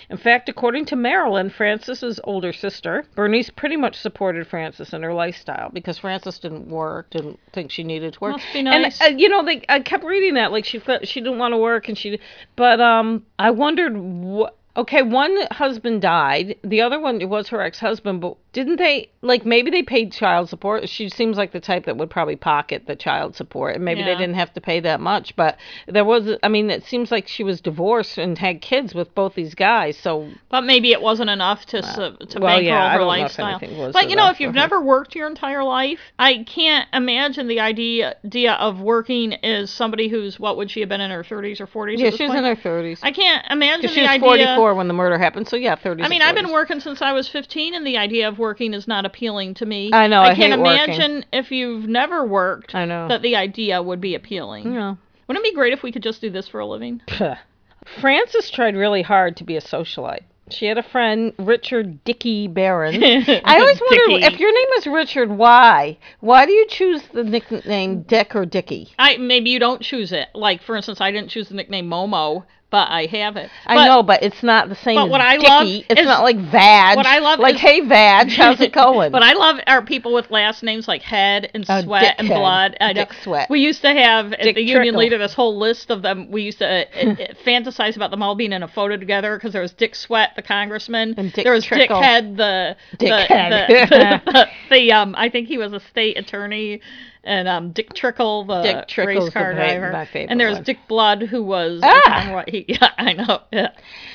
[0.09, 5.13] In fact, according to Marilyn, Frances's older sister, Bernice pretty much supported Frances in her
[5.13, 8.33] lifestyle because Frances didn't work, didn't think she needed to work.
[8.33, 8.99] Must be nice.
[9.01, 11.53] And uh, you know, they I kept reading that like she felt she didn't want
[11.53, 12.19] to work and she,
[12.55, 16.55] but um, I wondered what okay, one husband died.
[16.63, 20.49] The other one was her ex husband, but didn't they like maybe they paid child
[20.49, 20.87] support?
[20.87, 24.13] She seems like the type that would probably pocket the child support, and maybe yeah.
[24.13, 25.35] they didn't have to pay that much.
[25.35, 29.13] But there was, I mean, it seems like she was divorced and had kids with
[29.15, 29.97] both these guys.
[29.97, 33.59] So, but maybe it wasn't enough to uh, to well, yeah, her lifestyle.
[33.91, 38.15] but you know, if you've never worked your entire life, I can't imagine the idea,
[38.23, 41.67] idea of working as somebody who's what would she have been in her thirties or
[41.67, 41.99] forties?
[41.99, 42.99] Yeah, she was in her thirties.
[43.01, 44.55] I can't imagine the idea.
[44.55, 45.47] 44 when the murder happened.
[45.47, 46.03] So yeah, thirty.
[46.03, 48.87] I mean, I've been working since I was fifteen, and the idea of working is
[48.87, 49.91] not appealing to me.
[49.93, 50.21] I know.
[50.21, 51.29] I, I can't imagine working.
[51.31, 52.75] if you've never worked.
[52.75, 54.73] I know that the idea would be appealing.
[54.73, 54.95] Yeah.
[55.27, 57.01] Wouldn't it be great if we could just do this for a living?
[58.01, 60.23] Frances tried really hard to be a socialite.
[60.49, 62.97] She had a friend, Richard Dicky Behrens.
[63.03, 65.97] I always wonder if your name is Richard, why?
[66.21, 68.93] Why do you choose the nickname Dick or Dicky?
[68.97, 70.29] I maybe you don't choose it.
[70.33, 73.49] Like for instance, I didn't choose the nickname Momo but I have it.
[73.65, 75.47] I know, but it's not the same but as what I Dicky.
[75.47, 76.97] love it's is- not like Vag.
[76.97, 79.11] what I love like, is- hey Vag, how's it going?
[79.11, 82.27] But I love our people with last names like Head and Oh, Sweat and.
[82.27, 82.75] Blood.
[82.81, 83.05] I know.
[83.05, 83.49] Dick Swett.
[83.49, 86.29] We used to have at Dick the union leader this whole list of them.
[86.29, 89.53] We used to uh, uh, fantasize about them all being in a photo together because
[89.53, 91.15] there was Dick Swett, the congressman.
[91.17, 91.97] And Dick there was Trickle.
[91.99, 93.67] Dick Head, the the, Dickhead.
[93.67, 93.85] the,
[94.25, 95.15] the, the, the, um.
[95.17, 96.81] I think he was a state attorney.
[97.27, 100.47] And um, Dick Trickle, the Dick Trickle's race car the driver, my favorite and there
[100.47, 100.63] was one.
[100.63, 102.43] Dick Blood, who was Ah!
[102.47, 103.71] he, yeah, I know, yeah,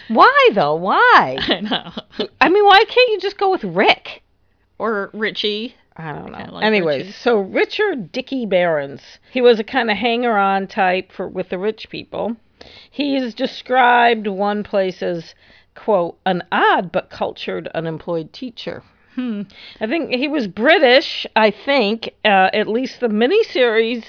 [0.08, 0.74] why though?
[0.76, 1.36] Why?
[1.40, 1.92] I know,
[2.40, 4.22] I mean, why can't you just go with Rick?
[4.78, 5.76] or Richie.
[5.96, 6.54] I don't know.
[6.54, 7.12] like Anyways, Richie.
[7.12, 11.88] so Richard Dickey Behrens, he was a kind of hanger-on type for with the rich
[11.88, 12.36] people.
[12.90, 15.34] He is described one place as
[15.76, 18.82] quote an odd but cultured unemployed teacher.
[19.14, 19.42] Hmm.
[19.80, 21.26] I think he was British.
[21.36, 24.04] I think uh, at least the miniseries,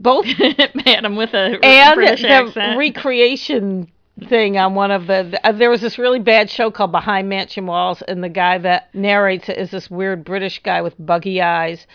[0.00, 0.26] both
[0.86, 2.78] Madam with a and British the accent.
[2.78, 3.90] recreation
[4.28, 7.66] thing on one of the uh, there was this really bad show called Behind Mansion
[7.66, 11.86] Walls and the guy that narrates it is this weird British guy with buggy eyes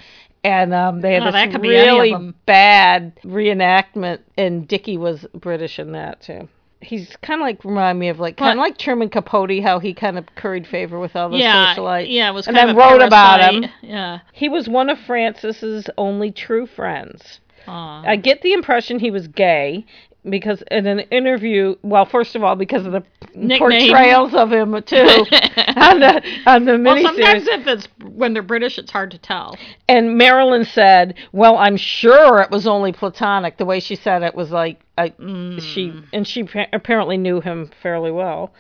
[0.44, 4.98] and um, they had Oh, this could be any of really bad reenactment and Dickie
[4.98, 6.48] was British in that too.
[6.84, 9.94] He's kind of like remind me of like kind of like Truman Capote, how he
[9.94, 12.08] kind of curried favor with all the yeah, socialites.
[12.10, 13.66] yeah, it was and kind then wrote about him.
[13.82, 14.20] Yeah.
[14.32, 17.40] He was one of Frances's only true friends.
[17.68, 18.04] Aw.
[18.06, 19.86] I get the impression he was gay
[20.30, 23.04] because in an interview, well, first of all, because of the
[23.36, 23.60] Nickname.
[23.60, 27.04] portrayals of him too on the on the Well, miniseries.
[27.04, 29.58] sometimes if it's when they're British, it's hard to tell.
[29.88, 34.36] And Marilyn said, "Well, I'm sure it was only platonic." The way she said it
[34.36, 35.60] was like I, mm.
[35.60, 38.54] she, and she apparently knew him fairly well.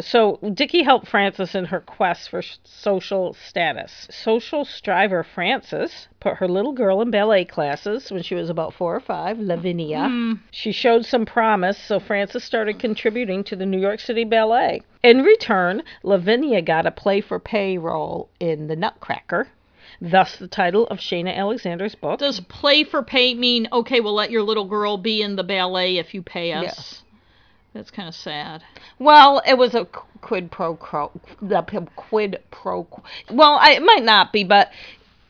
[0.00, 4.06] So Dickie helped Frances in her quest for social status.
[4.10, 8.94] Social striver Frances put her little girl in ballet classes when she was about four
[8.94, 10.08] or five, Lavinia.
[10.08, 10.32] Hmm.
[10.50, 14.82] She showed some promise, so Frances started contributing to the New York City Ballet.
[15.02, 19.48] In return, Lavinia got a play for pay role in The Nutcracker.
[20.00, 22.20] Thus, the title of Shana Alexander's book.
[22.20, 24.00] Does play for pay mean okay?
[24.00, 26.64] We'll let your little girl be in the ballet if you pay us.
[26.64, 27.02] Yes.
[27.74, 28.62] That's kind of sad.
[28.98, 29.84] Well, it was a
[30.20, 31.12] quid pro quo.
[31.42, 31.62] The
[31.96, 32.84] quid pro.
[32.84, 33.04] quo.
[33.30, 34.70] Well, I, it might not be, but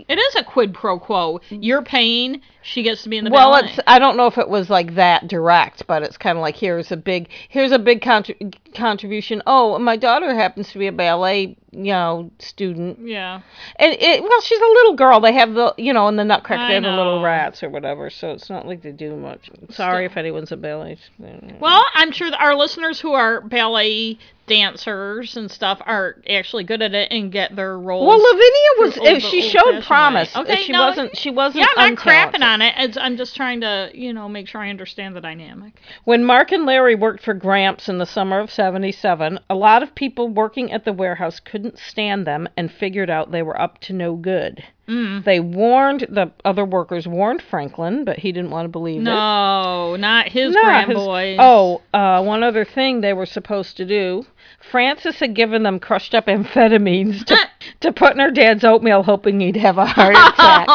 [0.07, 1.39] It is a quid pro quo.
[1.39, 1.63] Mm-hmm.
[1.63, 3.71] You're paying, she gets to be in the well, ballet.
[3.71, 3.81] it's.
[3.87, 6.93] I don't know if it was like that direct, but it's kind of like here's
[6.93, 9.43] a big here's a big contri- contribution.
[9.47, 13.41] Oh, my daughter happens to be a ballet, you know, student, yeah.
[13.77, 14.23] and it.
[14.23, 15.21] Well, she's a little girl.
[15.21, 17.71] They have the you know in the Nutcracker I they have the little rats or
[17.71, 19.51] whatever, so it's not like they do much.
[19.71, 20.97] Sorry if anyone's a ballet.
[20.97, 21.61] student.
[21.61, 26.83] Well, I'm sure that our listeners who are ballet dancers and stuff are actually good
[26.83, 28.07] at it and get their roles.
[28.07, 28.95] Well, Lavinia was.
[28.95, 30.35] through if she showed promise.
[30.35, 30.43] way.
[30.43, 31.17] Okay, she no, wasn't.
[31.17, 31.65] She wasn't.
[31.65, 32.75] Yeah, I'm not crapping on it.
[32.79, 35.75] It's, I'm just trying to, you know, make sure I understand the dynamic.
[36.05, 39.95] When Mark and Larry worked for Gramps in the summer of 77, a lot of
[39.95, 43.93] people working at the warehouse couldn't stand them and figured out they were up to
[43.93, 44.65] no good.
[44.89, 45.25] Mm.
[45.25, 49.05] They warned, the other workers warned Franklin, but he didn't want to believe it.
[49.05, 51.37] No, not his Not grand his- boys.
[51.39, 54.25] Oh, uh, one other thing they were supposed to do.
[54.71, 57.37] Frances had given them crushed up amphetamines to,
[57.81, 60.69] to put in her dad's oatmeal, hoping he'd have a heart attack.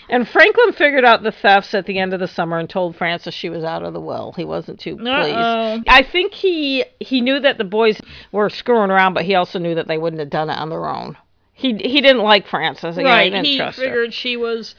[0.08, 3.34] And Franklin figured out the thefts at the end of the summer and told Frances
[3.34, 4.32] she was out of the will.
[4.36, 5.08] He wasn't too pleased.
[5.08, 5.82] Uh-oh.
[5.86, 8.00] I think he he knew that the boys
[8.32, 10.86] were screwing around, but he also knew that they wouldn't have done it on their
[10.86, 11.16] own.
[11.58, 12.98] He he didn't like Frances.
[12.98, 13.30] Again, he right.
[13.30, 13.84] didn't He trust her.
[13.84, 14.74] figured she was.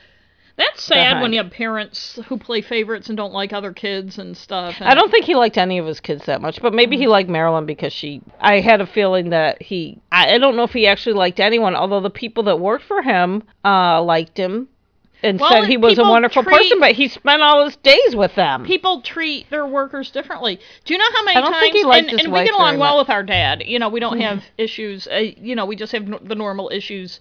[0.57, 1.21] That's sad Behind.
[1.21, 4.75] when you have parents who play favorites and don't like other kids and stuff.
[4.79, 7.01] And I don't think he liked any of his kids that much, but maybe Mm.
[7.01, 8.21] he liked Marilyn because she.
[8.39, 9.99] I had a feeling that he.
[10.11, 13.01] I, I don't know if he actually liked anyone, although the people that worked for
[13.03, 14.67] him uh, liked him
[15.23, 16.79] and Well, said he was a wonderful treat- person.
[16.79, 18.65] But he spent all his days with them.
[18.65, 20.59] people treat their workers differently.
[20.85, 21.61] Do you know how many I don't times?
[21.61, 23.07] think he liked and his and we get along well much.
[23.07, 23.63] with our dad.
[23.65, 25.07] You know, we don't have issues.
[25.07, 27.19] Uh, you know, we just have n- the normal issues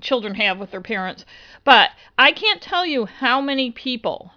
[0.00, 1.24] children have with their parents.
[1.64, 4.32] But I can't tell you how many people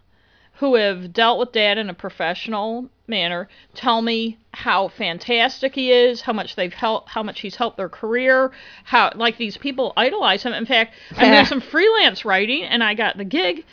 [0.59, 6.21] who have dealt with dad in a professional manner tell me how fantastic he is,
[6.21, 8.51] how much they've helped, how much he's helped their career,
[8.83, 10.53] how like these people idolize him.
[10.53, 13.65] In fact, I'm doing some freelance writing, and I got the gig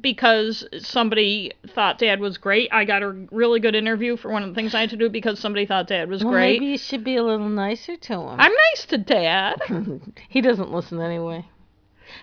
[0.00, 2.68] because somebody thought dad was great.
[2.72, 5.08] I got a really good interview for one of the things I had to do
[5.10, 6.60] because somebody thought dad was Well, great.
[6.60, 8.36] maybe you should be a little nicer to him.
[8.38, 9.60] I'm nice to dad.
[10.28, 11.44] He doesn't listen anyway.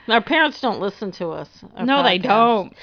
[0.06, 1.50] And Our parents don't listen to us.
[1.82, 2.74] no, they don't.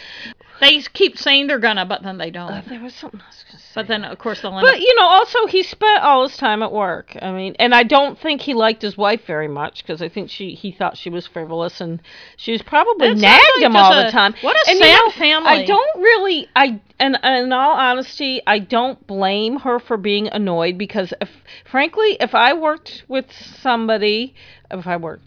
[0.61, 2.51] They keep saying they're gonna, but then they don't.
[2.51, 3.73] Uh, there was something I was going to say.
[3.75, 4.81] but then, of course, they'll end But up.
[4.81, 7.17] you know, also he spent all his time at work.
[7.21, 10.31] I mean, and I don't think he liked his wife very much because I think
[10.31, 12.01] she he thought she was frivolous and
[12.37, 14.35] she was probably That sounds nagged like him all a- the time.
[14.43, 15.49] what a and, sad you know, family.
[15.51, 16.49] I don't really.
[16.55, 21.31] I and in all honesty, I don't blame her for being annoyed because if,
[21.69, 24.35] frankly, if I worked with somebody,
[24.71, 25.25] if I worked.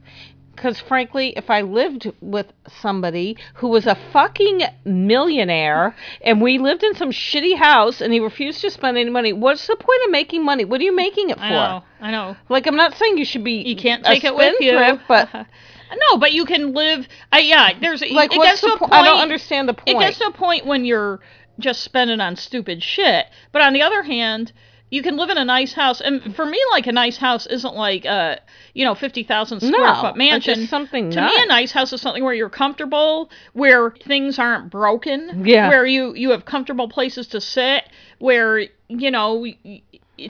[0.58, 6.84] Because frankly, if I lived with somebody who was a fucking millionaire and we lived
[6.84, 10.12] in some shitty house and he refused to spend any money, what's the point of
[10.12, 10.66] making money?
[10.66, 11.44] What are you making it for?
[11.44, 11.84] I know.
[12.02, 12.36] I know.
[12.50, 13.62] Like, I'm not saying you should be.
[13.62, 15.00] You can't take it with you.
[15.08, 15.30] but
[16.12, 17.08] no, but you can live.
[17.32, 18.94] Uh, yeah, there's like, it what's the a point?
[18.94, 19.90] I don't understand the point.
[19.90, 21.20] It gets to a point when you're
[21.60, 23.28] just spending on stupid shit.
[23.52, 24.54] But on the other hand,
[24.90, 27.76] you can live in a nice house, and for me, like a nice house isn't
[27.76, 28.38] like uh,
[28.74, 30.56] you know, fifty thousand square No, foot mansion.
[30.56, 31.44] just something to me, nice.
[31.44, 35.70] a nice house is something where you're comfortable, where things aren't broken, Yeah.
[35.70, 37.84] where you you have comfortable places to sit,
[38.20, 39.46] where you know.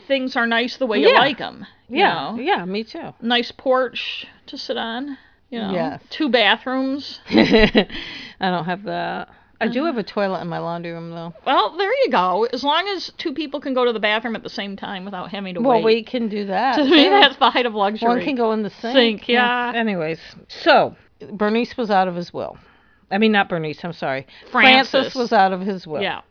[0.05, 1.19] Things are nice the way you Yeah.
[1.19, 1.65] like them.
[1.87, 2.37] yeah, know?
[2.41, 3.13] yeah, me too.
[3.21, 5.17] nice porch to sit on.
[5.49, 6.01] You know, Yes.
[6.09, 7.21] two bathrooms.
[7.29, 7.87] I
[8.41, 9.29] don't have that.
[9.59, 9.87] I do uh-huh.
[9.87, 11.33] have a toilet in my laundry room though.
[11.45, 12.45] Well, there you go.
[12.45, 15.31] As long as two people can go to the bathroom at the same time without
[15.31, 15.83] having to Well, wait.
[15.83, 16.75] Well, we can do that.
[16.75, 17.09] to me, too.
[17.09, 18.07] that's the height of luxury.
[18.07, 18.95] One can go in the sink.
[18.95, 19.71] Sink, yeah.
[19.75, 20.95] Anyways, so
[21.31, 22.57] Bernice was out of his will.
[23.09, 23.83] I mean, not Bernice.
[23.83, 24.27] I'm sorry.
[24.51, 25.15] Frances.
[25.15, 26.01] was out of his will.
[26.01, 26.21] Yeah.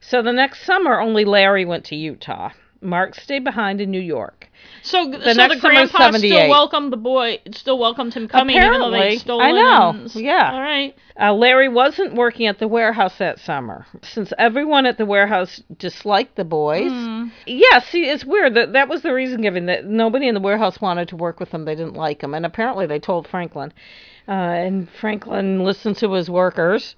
[0.00, 2.50] So the next summer, only Larry went to Utah.
[2.82, 4.48] Mark stayed behind in New York.
[4.82, 6.28] So the, so next the grandpa 78.
[6.28, 9.46] still welcomed the boy, still welcomed him coming, even though they stolen.
[9.46, 9.90] I know.
[9.90, 10.50] and- Yeah.
[10.52, 10.94] All right.
[11.20, 13.84] Uh, Larry wasn't working at the warehouse that summer.
[14.02, 16.90] Since everyone at the warehouse disliked the boys.
[17.46, 18.54] Yeah, see, it's weird.
[18.54, 21.50] That, that was the reason given that nobody in the warehouse wanted to work with
[21.50, 21.66] them.
[21.66, 22.32] They didn't like him.
[22.32, 23.72] And apparently they told Franklin.
[24.26, 26.96] Uh, and Franklin listened to his workers.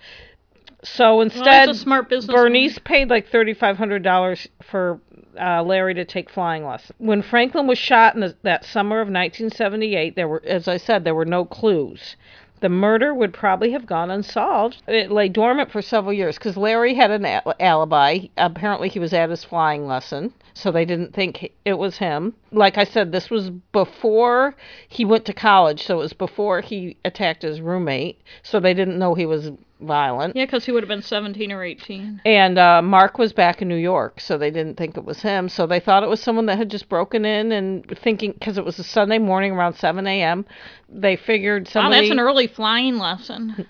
[0.85, 2.35] So instead, businessman.
[2.37, 5.01] Bernice paid like $3,500 for
[5.41, 6.93] uh, Larry to take flying lessons.
[6.99, 11.05] When Franklin was shot in the, that summer of 1978, there were, as I said,
[11.05, 12.17] there were no clues.
[12.61, 14.83] The murder would probably have gone unsolved.
[14.87, 18.27] It lay dormant for several years because Larry had an al- alibi.
[18.37, 22.35] Apparently, he was at his flying lesson, so they didn't think it was him.
[22.53, 24.55] Like I said, this was before
[24.89, 28.99] he went to college, so it was before he attacked his roommate, so they didn't
[28.99, 30.37] know he was violent.
[30.37, 32.21] Yeah, because he would have been 17 or 18.
[32.25, 35.49] And uh, Mark was back in New York, so they didn't think it was him.
[35.49, 38.65] So they thought it was someone that had just broken in and thinking, because it
[38.65, 40.45] was a Sunday morning around 7 a.m.,
[40.89, 41.97] they figured Wow, somebody.
[41.97, 43.67] Oh, that's an early flying lesson.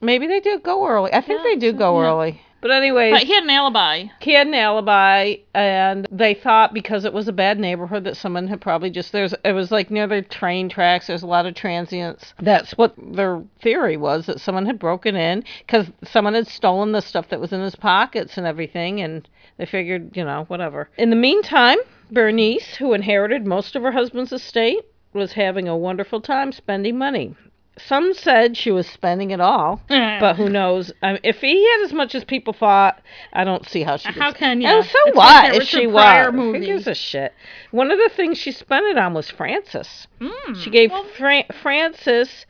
[0.00, 1.12] maybe they do go early.
[1.12, 2.08] I think Yeah, they do go yeah.
[2.08, 2.42] early.
[2.60, 4.04] But, anyways, But he had an alibi.
[4.20, 8.48] he had an alibi, and they thought because it was a bad neighborhood that someone
[8.48, 11.06] had probably just there's it was like near the train tracks.
[11.06, 12.34] There's a lot of transients.
[12.40, 17.00] That's what their theory was that someone had broken in because someone had stolen the
[17.00, 20.88] stuff that was in his pockets and everything, and they figured you know whatever.
[20.98, 21.78] In the meantime,
[22.10, 27.34] Bernice, who inherited most of her husband's estate, was having a wonderful time spending money.
[27.78, 29.80] Some said she was spending it all,
[30.20, 30.92] but who knows?
[31.02, 33.00] I mean, if he had as much as people thought,
[33.32, 34.08] I don't see how she.
[34.12, 34.68] How can you?
[34.68, 36.02] And so It's what like if she was?
[36.34, 37.32] Who gives a shit?
[37.70, 40.06] One of the things she spent it on was Frances.
[40.20, 40.54] Hmm.
[40.54, 42.46] she gave Fra- Frances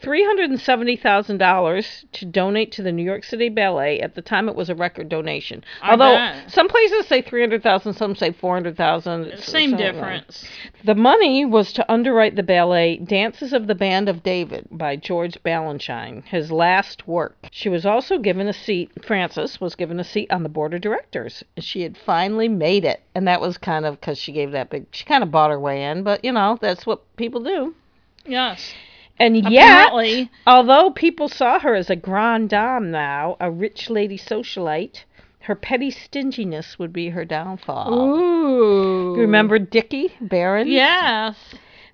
[0.00, 4.00] three hundred and seventy thousand dollars to donate to the New York City Ballet.
[4.00, 5.64] At the time, it was a record donation.
[5.82, 6.50] I Although bet.
[6.50, 9.38] some places say three hundred thousand, some say four hundred thousand.
[9.38, 10.44] Same difference.
[10.84, 15.42] The money was to underwrite the ballet Dances of the Band of David by George
[15.44, 17.36] Balanchine, his last work.
[17.50, 20.80] She was also given a seat, Frances was given a seat on the board of
[20.80, 21.42] directors.
[21.58, 23.02] She had finally made it.
[23.14, 25.58] And that was kind of because she gave that big, she kind of bought her
[25.60, 27.74] way in, but you know, that's what people do.
[28.24, 28.72] Yes.
[29.20, 29.92] And yet,
[30.46, 35.04] although people saw her as a grande dame now, a rich lady socialite,
[35.40, 37.92] her petty stinginess would be her downfall.
[37.92, 39.14] Ooh.
[39.14, 40.68] You remember Dickie Behrens?
[40.68, 41.36] Yes.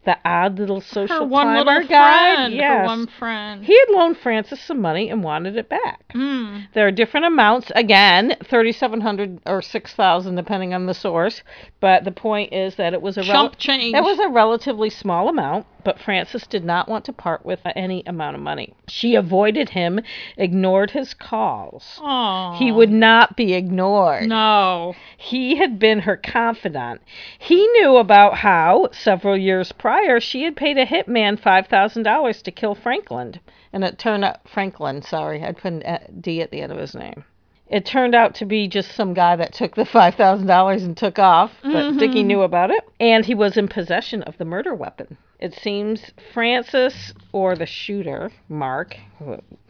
[0.05, 2.35] The odd little social Her one climber little guy.
[2.35, 2.55] friend.
[2.55, 2.87] Yes.
[2.87, 3.65] One friend.
[3.65, 6.05] He had loaned Frances some money and wanted it back.
[6.15, 6.67] Mm.
[6.75, 7.73] There are different amounts.
[7.75, 11.43] Again, thirty-seven hundred or six thousand, depending on the source.
[11.81, 13.95] But the point is that it was a rel- change.
[13.97, 15.67] It was a relatively small amount.
[15.85, 18.73] But Frances did not want to part with any amount of money.
[18.89, 20.01] She avoided him,
[20.39, 21.99] ignored his calls.
[22.01, 22.57] Aw.
[22.59, 24.27] He would not be ignored.
[24.27, 24.95] No.
[25.19, 27.03] He had been her confidant.
[27.39, 32.75] He knew about how, several years prior, she had paid a hitman $5,000 to kill
[32.75, 33.41] Franklin.
[33.73, 36.79] And it turned out, Franklin, sorry, I put an uh, D at the end of
[36.79, 37.25] his name.
[37.69, 41.51] It turned out to be just some guy that took the $5,000 and took off,
[41.63, 42.85] but Dickie knew about it.
[43.01, 45.17] And he was in possession of the murder weapon.
[45.41, 48.97] It seems Frances or the shooter, Mark,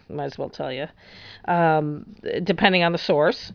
[0.09, 0.87] might as well tell you,
[1.47, 2.05] um,
[2.43, 3.53] depending on the source,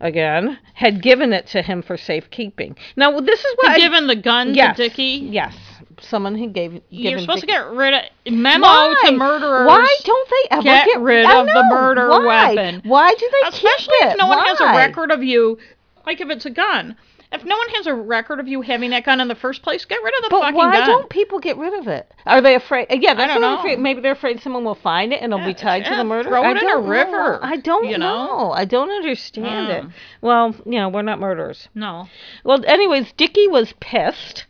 [0.00, 2.76] again, had given it to him for safekeeping.
[2.96, 5.28] Now, this is what I, Given the gun yes, to Dickie.
[5.30, 5.54] Yes,
[6.00, 6.80] someone who gave.
[6.90, 9.02] You're supposed Dickie- to get rid of memo Why?
[9.06, 9.66] to murderers.
[9.66, 12.54] Why don't they ever get get, rid of the murder Why?
[12.54, 12.82] weapon?
[12.84, 14.18] Why do they Especially if it?
[14.18, 15.58] no one has a record of you.
[16.06, 16.96] Like if it's a gun.
[17.30, 19.84] If no one has a record of you having that gun in the first place,
[19.84, 20.80] get rid of the But fucking why gun.
[20.80, 22.10] Why don't people get rid of it?
[22.24, 22.86] Are they afraid?
[22.90, 23.58] Yeah, that's don't what know.
[23.58, 23.78] afraid.
[23.78, 26.30] Maybe they're afraid someone will find it and it'll Yeah, be tied to the murder.
[26.30, 26.88] throw I it in a don't know.
[26.90, 28.26] river, I don't you know?
[28.26, 28.50] know.
[28.52, 29.84] I don't understand it.
[29.84, 29.92] Mm.
[30.22, 31.68] Well, you know, we're not murderers.
[31.74, 32.08] No.
[32.44, 34.46] Well, anyways, Dickie was pissed,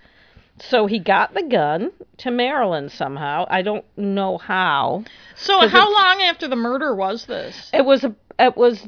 [0.61, 3.45] so he got the gun to Marilyn somehow.
[3.51, 5.03] I don't know how.
[5.35, 7.71] So how long after the murder was this?
[7.73, 8.15] It was a.
[8.39, 8.87] It was,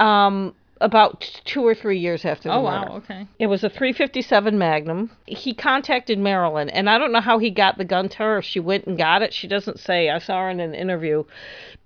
[0.00, 2.90] um, about two or three years after the Oh murder.
[2.90, 3.26] wow, okay.
[3.38, 5.10] It was a 357 Magnum.
[5.26, 8.38] He contacted Marilyn, and I don't know how he got the gun to her.
[8.38, 10.08] If she went and got it, she doesn't say.
[10.10, 11.24] I saw her in an interview,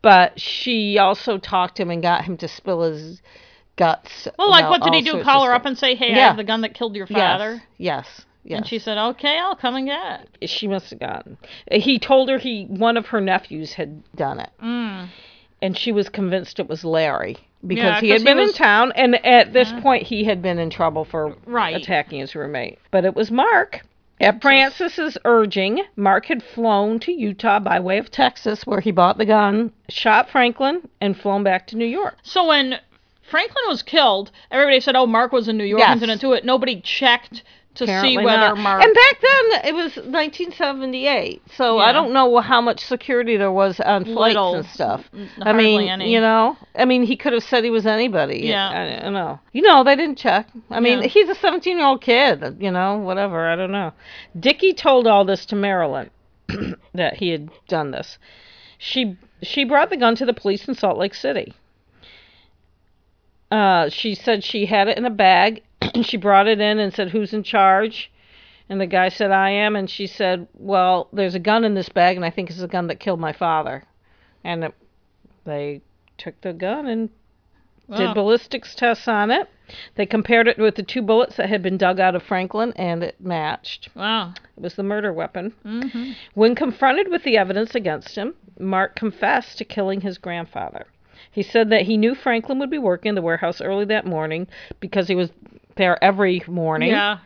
[0.03, 3.23] but she also talked to him and got him to spill his
[3.77, 4.29] guts.
[4.39, 5.23] Well, like what did he do?
[5.23, 8.07] Call her up and say, "Hey, I have the gun that killed your father." Yes,
[8.07, 8.57] yes, yes.
[8.59, 11.39] And she said, "Okay, I'll come and get." it." she must have gotten.
[11.71, 15.09] He told her he one of her nephews had done it, Mm.
[15.63, 18.93] and she was convinced it was Larry because Yeah, he had he been in town,
[18.97, 21.77] and at this point he had been in trouble for Right.
[21.77, 22.79] attacking his roommate.
[22.91, 23.83] But it was Mark.
[24.21, 29.19] At Francis's urging, Mark had flown to Utah by way of Texas, where he bought
[29.19, 32.19] the gun, shot Franklin, and flown back to New York.
[32.23, 32.79] So when
[33.23, 35.91] Franklin was killed, everybody said, "Oh, Mark was in New York Yes.
[35.93, 37.43] and didn't do it." Nobody checked
[37.75, 38.59] to see Apparently whether not.
[38.59, 38.83] Mark.
[38.83, 43.81] And back then it was 1978, so I don't know how much security there was
[43.81, 44.55] on flights Little.
[44.57, 45.05] and stuff.
[45.15, 46.13] N- I mean, any.
[46.13, 48.41] you know, I mean, he could have said he was anybody.
[48.45, 48.69] Yeah.
[48.69, 49.41] I, I don't know.
[49.53, 50.49] You know, they didn't check.
[50.71, 51.09] I mean, Yeah.
[51.09, 52.57] he's a 17 year old kid.
[52.61, 53.49] You know, whatever.
[53.49, 53.93] I don't know.
[54.39, 56.11] Dickie told all this to Marilyn
[56.95, 58.19] that he had done this.
[58.79, 61.55] She she brought the gun to the police in Salt Lake City.
[63.51, 65.63] Uh, she said she had it in a bag.
[66.03, 68.11] she brought it in and said, "Who's in charge?"
[68.69, 71.89] And the guy said, "I am." And she said, "Well, there's a gun in this
[71.89, 73.85] bag, and I think it's the gun that killed my father."
[74.45, 74.75] And it,
[75.45, 75.83] they
[76.19, 77.11] took the gun and
[77.89, 79.49] did ballistics tests on it.
[79.97, 83.03] They compared it with the two bullets that had been dug out of Franklin, and
[83.03, 83.89] it matched.
[83.95, 84.33] wow.
[84.57, 85.53] It was the murder weapon.
[85.63, 90.87] hmm When confronted with the evidence against him, Mark confessed to killing his grandfather.
[91.31, 94.47] He said that he knew Franklin would be working in the warehouse early that morning
[94.81, 95.31] because he was
[95.77, 96.91] there every morning.
[96.91, 97.19] Yeah.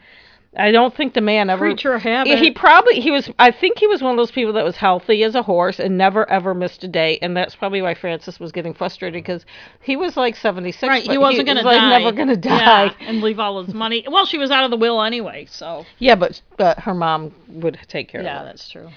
[0.58, 2.38] I don't think the man ever Creature of habit.
[2.38, 5.22] He probably he was I think he was one of those people that was healthy
[5.22, 8.52] as a horse and never ever missed a day and that's probably why Frances was
[8.52, 9.44] getting frustrated because
[9.82, 11.98] he was like 76 Right, he wasn't going to was, like die.
[11.98, 12.86] never going to die.
[12.86, 14.04] Yeah, and leave all his money.
[14.10, 17.78] Well, she was out of the will anyway, so Yeah, but but her mom would
[17.88, 18.44] take care yeah, of it.
[18.46, 18.88] Yeah, that's true.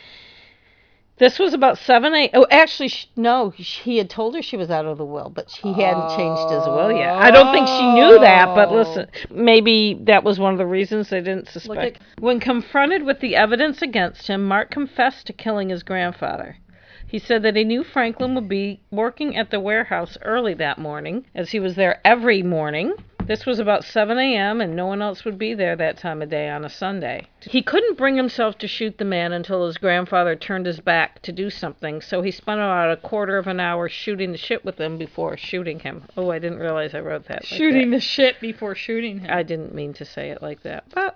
[1.19, 2.31] This was about seven, eight.
[2.33, 3.49] Oh, actually, sh- no.
[3.49, 6.65] He had told her she was out of the will, but he hadn't changed his
[6.65, 7.13] will yet.
[7.13, 8.75] I don't think she knew that, but oh.
[8.75, 11.97] listen, maybe that was one of the reasons they didn't suspect.
[11.97, 16.57] at- when confronted with the evidence against him, Mark confessed to killing his grandfather.
[17.05, 21.25] He said that he knew Franklin would be working at the warehouse early that morning,
[21.35, 22.93] as he was there every morning.
[23.29, 26.29] This was about 7 a.m., and no one else would be there that time of
[26.31, 27.27] day on a Sunday.
[27.41, 31.31] He couldn't bring himself to shoot the man until his grandfather turned his back to
[31.31, 34.79] do something, so he spent about a quarter of an hour shooting the shit with
[34.79, 36.05] him before shooting him.
[36.17, 37.43] Oh, I didn't realize I wrote that.
[37.43, 37.97] like Shooting that.
[37.97, 39.29] the shit before shooting him.
[39.31, 40.85] I didn't mean to say it like that.
[40.95, 41.15] But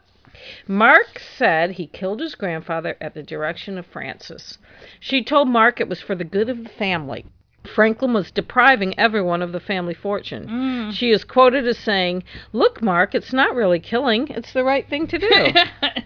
[0.67, 4.59] Mark said he killed his grandfather at the direction of Frances.
[4.99, 7.25] She told Mark it was for the good of the family.
[7.65, 10.47] Franklin was depriving everyone of the family fortune.
[10.47, 10.93] Mm.
[10.93, 14.27] She is quoted as saying, Look, Mark, it's not really killing.
[14.29, 15.27] It's the right thing to do.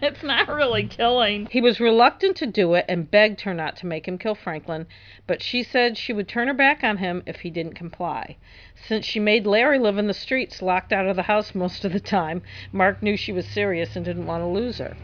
[0.00, 1.46] it's not really killing.
[1.50, 4.86] He was reluctant to do it and begged her not to make him kill Franklin,
[5.26, 8.36] but she said she would turn her back on him if he didn't comply.
[8.86, 11.92] Since she made Larry live in the streets, locked out of the house most of
[11.92, 12.42] the time,
[12.72, 14.96] Mark knew she was serious and didn't want to lose her.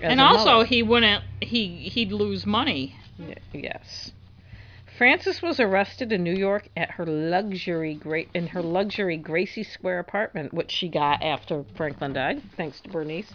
[0.00, 0.64] and also, mother.
[0.66, 1.24] he wouldn't.
[1.40, 2.94] He he'd lose money.
[3.18, 4.12] Y- yes.
[4.98, 10.00] Frances was arrested in New York at her luxury great in her luxury Gracie Square
[10.00, 13.32] apartment, which she got after Franklin died, thanks to Bernice.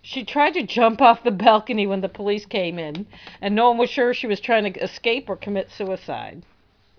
[0.00, 3.06] She tried to jump off the balcony when the police came in,
[3.42, 6.42] and no one was sure she was trying to escape or commit suicide.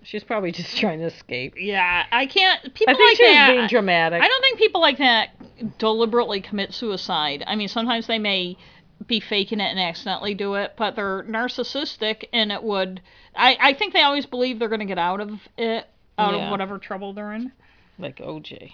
[0.04, 1.54] She's probably just trying to escape.
[1.58, 2.62] Yeah, I can't.
[2.74, 4.22] People I think like she was being dramatic.
[4.22, 5.30] I don't think people like that
[5.78, 7.42] deliberately commit suicide.
[7.44, 8.56] I mean, sometimes they may
[9.06, 13.00] be faking it and accidentally do it, but they're narcissistic, and it would.
[13.34, 15.86] I I think they always believe they're going to get out of it,
[16.18, 16.44] out Yeah.
[16.46, 17.52] of whatever trouble they're in.
[17.98, 18.72] like OJ.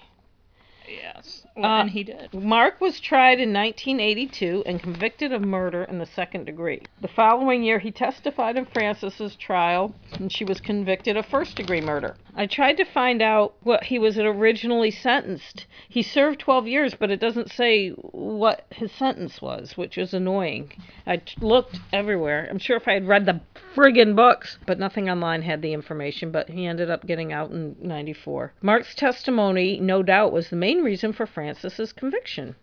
[0.88, 2.34] Yes, Uh, and he did.
[2.34, 6.82] Mark was tried in 1982 and convicted of murder in the second degree.
[7.00, 11.80] The following year, he testified in Frances's trial, and she was convicted of first degree
[11.80, 12.16] murder.
[12.34, 15.66] I tried to find out what he was originally sentenced.
[15.86, 20.72] He served 12 years, but it doesn't say what his sentence was, which was annoying.
[21.06, 22.48] I looked everywhere.
[22.50, 23.42] I'm sure if I had read the
[23.74, 27.76] friggin' books, but nothing online had the information, but he ended up getting out in
[27.80, 28.54] 94.
[28.62, 32.56] Mark's testimony, no doubt, was the main reason for Frances's conviction.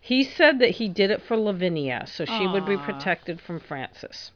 [0.00, 4.30] He said that he did it for Lavinia, so she would be protected from Frances.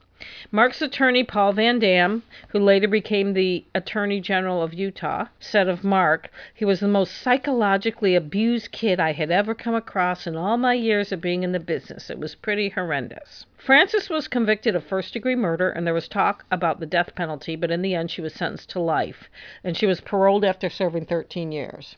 [0.53, 5.83] Mark's attorney, Paul Van Dam, who later became the Attorney General of Utah, said of
[5.83, 10.57] Mark, he was the most psychologically abused kid I had ever come across in all
[10.57, 12.11] my years of being in the business.
[12.11, 13.45] It was pretty horrendous.
[13.65, 17.57] Frances was convicted of first degree murder, and there was talk about the death penalty,
[17.57, 19.31] but in the end, she was sentenced to life,
[19.65, 21.97] and she was paroled after serving 13 years.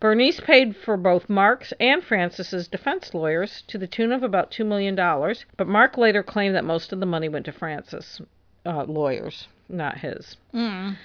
[0.00, 4.66] Bernice paid for both Mark's and Frances's defense lawyers to the tune of about $2
[4.66, 4.96] million,
[5.56, 8.20] but Mark later claimed that most of the money went to Frances'
[8.66, 10.36] uh, lawyers, not his.
[10.52, 10.96] Mm.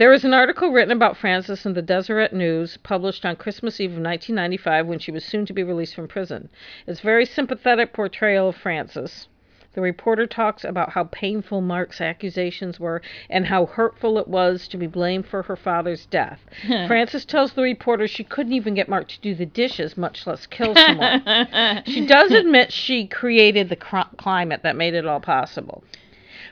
[0.00, 3.90] There is an article written about Frances in the Deseret News, published on Christmas Eve
[3.90, 6.48] of 1995 when she was soon to be released from prison.
[6.86, 9.28] It's a very sympathetic portrayal of Frances.
[9.74, 14.78] The reporter talks about how painful Mark's accusations were and how hurtful it was to
[14.78, 16.40] be blamed for her father's death.
[16.66, 20.46] Frances tells the reporter she couldn't even get Mark to do the dishes, much less
[20.46, 21.82] kill someone.
[21.86, 25.84] she does admit she created the cr- climate that made it all possible.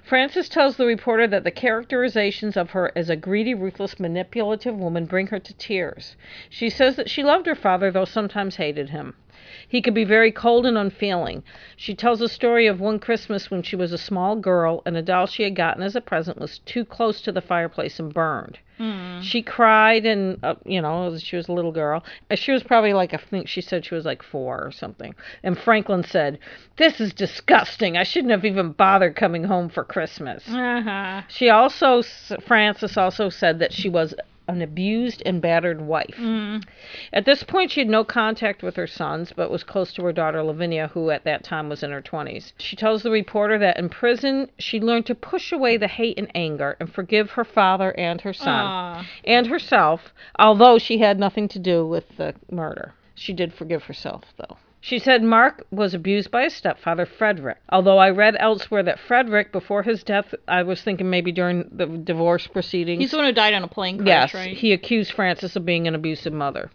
[0.09, 5.05] Frances tells the reporter that the characterizations of her as a greedy, ruthless, manipulative woman
[5.05, 6.17] bring her to tears.
[6.49, 9.17] She says that she loved her father, though sometimes hated him.
[9.67, 11.43] He could be very cold and unfeeling.
[11.77, 15.03] She tells a story of one Christmas when she was a small girl and a
[15.03, 18.59] doll she had gotten as a present was too close to the fireplace and burned.
[18.79, 19.23] Mm.
[19.23, 22.05] She cried, and uh, you know, she was a little girl.
[22.35, 25.15] She was probably like, I think she said she was like four or something.
[25.43, 26.39] And Franklin said,
[26.77, 27.97] This is disgusting.
[27.97, 30.45] I shouldn't have even bothered coming home for Christmas.
[30.49, 31.23] Uh-huh.
[31.29, 32.03] She also,
[32.47, 34.15] Frances also said that she was
[34.49, 36.17] an abused and battered wife.
[36.19, 36.65] Mm.
[37.13, 40.13] At this point, she had no contact with her sons, but was close to her
[40.13, 42.53] daughter Lavinia, who at that time was in her 20s.
[42.59, 46.31] She tells the reporter that in prison, she learned to push away the hate and
[46.35, 49.05] anger and forgive her father and her son Aww.
[49.25, 52.95] and herself, although she had nothing to do with the murder.
[53.15, 54.57] She did forgive herself, though.
[54.81, 57.59] She said Mark was abused by his stepfather, Frederick.
[57.69, 61.87] Although I read elsewhere that Frederick, before his death, I was thinking maybe during the
[61.87, 63.01] divorce proceedings.
[63.01, 64.57] He's the one who died on a plane crash, yes, right?
[64.57, 66.71] he accused Frances of being an abusive mother.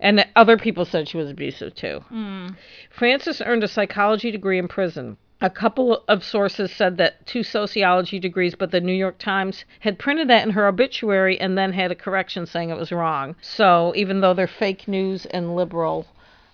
[0.00, 2.04] And other people said she was abusive too.
[2.12, 2.56] Mm.
[2.90, 5.16] Frances earned a psychology degree in prison.
[5.40, 9.98] A couple of sources said that two sociology degrees, but the New York Times had
[9.98, 13.36] printed that in her obituary and then had a correction saying it was wrong.
[13.40, 16.06] So even though they're fake news and liberal,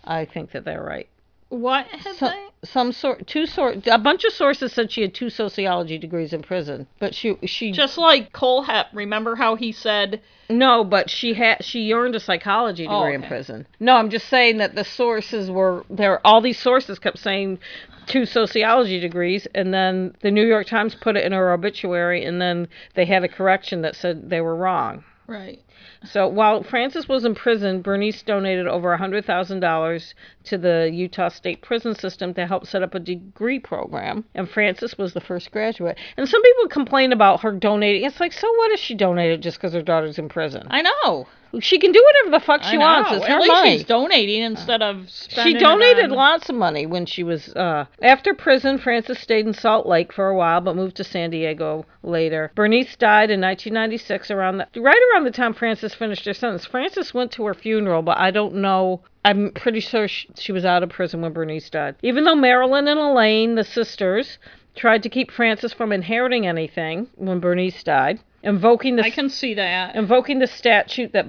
[0.09, 1.09] I think that they're right.
[1.51, 2.67] What had some, they?
[2.67, 6.43] Some sort, two sort, a bunch of sources said she had two sociology degrees in
[6.43, 8.87] prison, but she she just like Kohlhepp.
[8.93, 13.05] Remember how he said no, but she had she earned a psychology oh, degree oh,
[13.05, 13.15] okay.
[13.15, 13.67] in prison.
[13.81, 16.27] No, I'm just saying that the sources were there.
[16.27, 17.59] All these sources kept saying
[18.07, 22.41] two sociology degrees, and then the New York Times put it in her obituary, and
[22.41, 25.05] then they had a correction that said they were wrong.
[25.27, 25.63] Right.
[26.05, 30.15] So while Frances was in prison, Bernice donated over $100,000
[30.45, 34.25] to the Utah State prison system to help set up a degree program.
[34.35, 35.99] And Frances was the first graduate.
[36.17, 38.05] And some people complain about her donating.
[38.05, 40.67] It's like, so what if she donated just because her daughter's in prison?
[40.71, 41.27] I know.
[41.61, 43.11] She can do whatever the fuck she wants.
[43.11, 43.79] It's At her least money.
[43.79, 48.77] she's donating instead of She donated lots of money when she was uh, after prison.
[48.77, 52.53] Frances stayed in Salt Lake for a while, but moved to San Diego later.
[52.55, 56.67] Bernice died in 1996, around the, right around the time Frances finished her sentence.
[56.67, 59.03] Frances went to her funeral, but I don't know.
[59.25, 61.97] I'm pretty sure she, she was out of prison when Bernice died.
[62.03, 64.39] Even though Marilyn and Elaine, the sisters,
[64.75, 69.55] tried to keep Frances from inheriting anything when Bernice died invoking the I can see
[69.55, 71.27] that invoking the statute that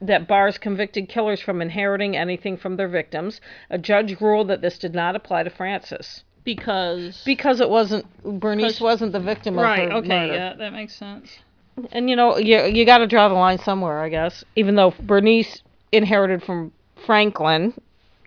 [0.00, 3.40] that bars convicted killers from inheriting anything from their victims.
[3.68, 8.80] A judge ruled that this did not apply to Frances because because it wasn't Bernice
[8.80, 10.34] wasn't the victim of right, her okay, murder.
[10.34, 11.38] yeah, that makes sense.
[11.92, 14.44] And you know, you you got to draw the line somewhere, I guess.
[14.56, 15.62] Even though Bernice
[15.92, 16.72] inherited from
[17.06, 17.74] Franklin,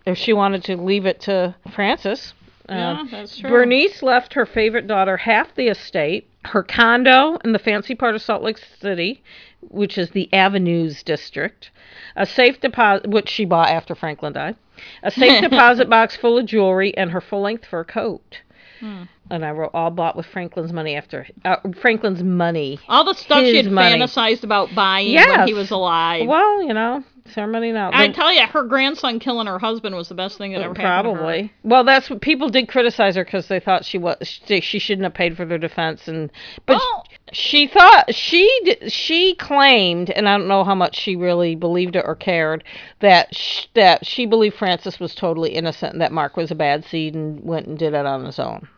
[0.06, 2.34] if she wanted to leave it to Frances.
[2.68, 3.50] Yeah, uh, that's true.
[3.50, 8.22] Bernice left her favorite daughter half the estate her condo in the fancy part of
[8.22, 9.22] Salt Lake City,
[9.60, 11.70] which is the Avenues district,
[12.16, 14.56] a safe deposit, which she bought after Franklin died,
[15.02, 18.40] a safe deposit box full of jewelry, and her full length fur coat.
[18.80, 19.04] Hmm.
[19.32, 22.78] And I wrote all bought with Franklin's money after uh, Franklin's money.
[22.86, 23.98] All the stuff she had money.
[23.98, 25.38] fantasized about buying yes.
[25.38, 26.28] when he was alive.
[26.28, 27.02] Well, you know,
[27.32, 27.90] ceremony now.
[27.94, 30.86] I tell you, her grandson killing her husband was the best thing that ever probably.
[30.86, 31.16] happened.
[31.16, 31.52] Probably.
[31.62, 35.14] Well, that's what people did criticize her because they thought she was she, shouldn't have
[35.14, 36.30] paid for their defense, and
[36.66, 41.54] but well, she thought she she claimed, and I don't know how much she really
[41.54, 42.64] believed it or cared
[43.00, 46.84] that she, that she believed Frances was totally innocent and that Mark was a bad
[46.84, 48.68] seed and went and did it on his own.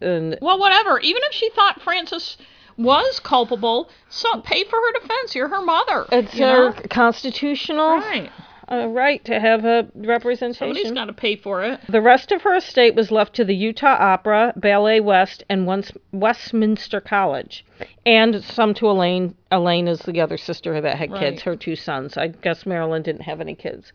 [0.00, 0.98] And well, whatever.
[1.00, 2.36] Even if she thought Frances
[2.76, 5.34] was culpable, so pay for her defense.
[5.34, 6.06] You're her mother.
[6.12, 8.30] It's her constitutional right.
[8.68, 10.74] Uh, right to have a representation.
[10.74, 11.78] Somebody's got to pay for it.
[11.88, 15.92] The rest of her estate was left to the Utah Opera, Ballet West, and once
[16.10, 17.64] Westminster College,
[18.04, 19.36] and some to Elaine.
[19.52, 21.20] Elaine is the other sister that had right.
[21.20, 21.42] kids.
[21.42, 22.16] Her two sons.
[22.16, 23.92] I guess Marilyn didn't have any kids.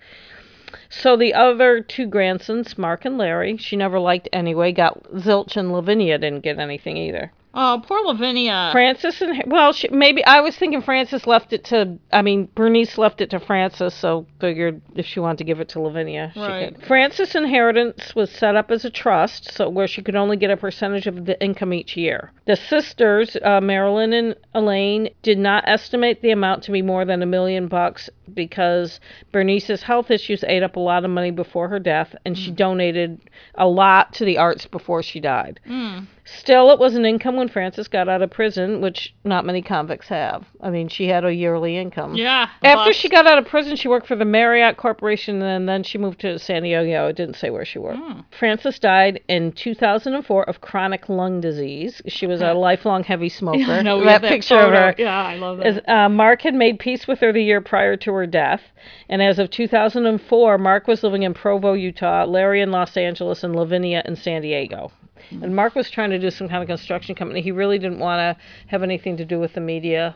[0.89, 5.71] So the other two grandsons, Mark and Larry, she never liked anyway, got zilch, and
[5.71, 7.31] Lavinia didn't get anything either.
[7.53, 8.69] Oh, poor Lavinia.
[8.71, 11.97] Frances and well, she, maybe I was thinking Frances left it to.
[12.11, 15.69] I mean, Bernice left it to Frances, so figured if she wanted to give it
[15.69, 16.69] to Lavinia, right.
[16.69, 16.87] she could.
[16.87, 20.57] Frances' inheritance was set up as a trust, so where she could only get a
[20.57, 22.31] percentage of the income each year.
[22.45, 27.21] The sisters, uh, Marilyn and Elaine, did not estimate the amount to be more than
[27.21, 28.99] a million bucks because
[29.33, 32.39] Bernice's health issues ate up a lot of money before her death, and mm.
[32.39, 33.19] she donated
[33.55, 35.59] a lot to the arts before she died.
[35.67, 36.07] Mm.
[36.23, 40.07] Still, it was an income when Frances got out of prison, which not many convicts
[40.09, 40.45] have.
[40.61, 42.15] I mean, she had a yearly income.
[42.15, 42.49] Yeah.
[42.63, 45.97] After she got out of prison, she worked for the Marriott Corporation, and then she
[45.97, 47.07] moved to San Diego.
[47.07, 47.99] It didn't say where she worked.
[47.99, 48.19] Hmm.
[48.37, 52.01] Frances died in 2004 of chronic lung disease.
[52.07, 53.57] She was a lifelong heavy smoker.
[53.57, 54.67] We that have picture photo.
[54.67, 54.95] of her.
[54.97, 55.67] Yeah, I love that.
[55.67, 58.61] As, uh, Mark had made peace with her the year prior to her death,
[59.09, 63.55] and as of 2004, Mark was living in Provo, Utah, Larry in Los Angeles, and
[63.55, 64.91] Lavinia in San Diego.
[65.29, 67.41] And Mark was trying to do some kind of construction company.
[67.41, 70.15] He really didn't want to have anything to do with the media.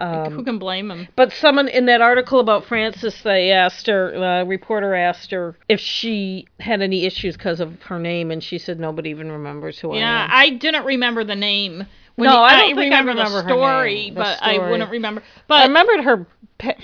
[0.00, 1.08] Um, who can blame him?
[1.16, 5.80] But someone in that article about Frances, they asked her, the reporter asked her if
[5.80, 9.94] she had any issues because of her name, and she said nobody even remembers who
[9.94, 10.02] Yeah, I am.
[10.02, 11.86] Yeah, I didn't remember the name.
[12.16, 14.90] When No, I don't think I remember, remember the story, name, the but I wouldn't
[14.90, 15.22] remember.
[15.48, 16.26] But I remembered her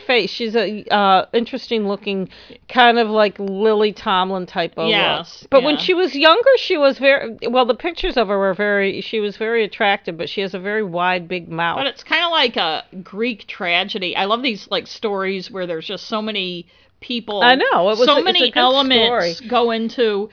[0.07, 0.31] face.
[0.31, 2.31] She's a uh, interesting looking,
[2.68, 4.85] kind of like Lily Tomlin type of.
[4.87, 4.91] look.
[4.91, 7.66] Yes, But when she was younger, she was very well.
[7.66, 9.01] The pictures of her were very.
[9.01, 11.79] She was very attractive, but she has a very wide, big mouth.
[11.79, 14.16] But it's kind of like a Greek tragedy.
[14.16, 16.66] I love these like stories where there's just so many
[17.01, 17.43] people.
[17.43, 19.49] I know, it was- so a many elements story.
[19.49, 20.31] go into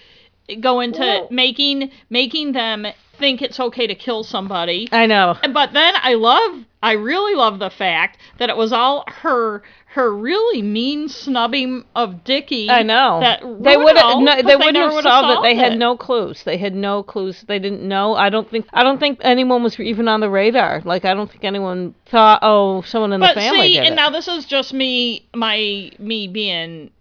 [0.60, 2.86] go into making making them
[3.18, 4.88] think it's okay to kill somebody.
[4.92, 5.38] I know.
[5.54, 10.14] But then I love, I really love the fact that it was all her, her
[10.14, 12.70] really mean snubbing of Dickie.
[12.70, 13.22] I know.
[13.22, 15.44] That they would all, no, 'cause they wouldn't have solved it.
[15.44, 15.78] They had it.
[15.78, 16.44] no clues.
[16.44, 17.46] They had no clues.
[17.48, 18.16] They didn't know.
[18.16, 18.68] I don't think.
[18.74, 20.82] I don't think anyone was even on the radar.
[20.84, 23.96] Like I don't think anyone thought, oh, someone in But the family see, and it.
[23.96, 26.92] now this is just me, my me being,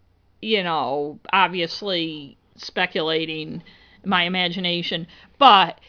[0.40, 3.62] you know, obviously speculating,
[4.04, 5.06] my imagination.
[5.38, 5.80] But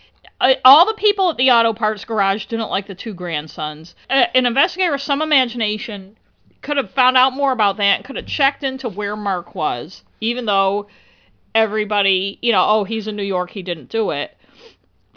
[0.41, 3.95] uh, all the people at the auto parts garage didn't like the two grandsons.
[4.09, 6.17] Uh, an investigator with some imagination
[6.61, 8.03] could have found out more about that.
[8.03, 10.87] Could have checked into where Mark was, even though
[11.53, 14.35] everybody, you know, oh, he's in New York, he didn't do it.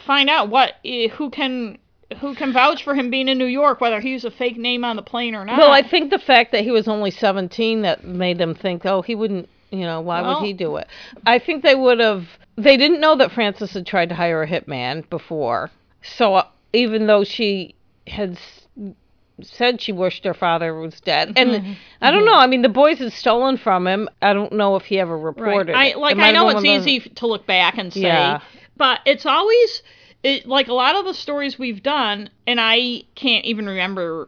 [0.05, 1.77] Find out what eh, who can.
[2.21, 4.83] Who can vouch for him being in New York, whether he used a fake name
[4.83, 5.59] on the plane or not?
[5.59, 9.03] Well, I think the fact that he was only 17 that made them think, oh,
[9.03, 10.87] he wouldn't, you know, why Well- would he do it?
[11.25, 14.47] I think they would have, they didn't know that Frances had tried to hire a
[14.47, 15.71] hitman before.
[16.01, 17.75] So uh, even though she
[18.07, 18.93] had s-
[19.41, 21.73] said she wished her father was dead, and Mm-hmm.
[22.01, 24.09] I don't know, I mean, the boys had stolen from him.
[24.21, 25.75] I don't know if he ever reported.
[25.75, 25.89] I it.
[25.91, 28.41] It like I know it's of those- easy to look back and say, Yeah.
[28.77, 29.81] but it's always
[30.23, 34.27] it, like a lot of the stories we've done, and I can't even remember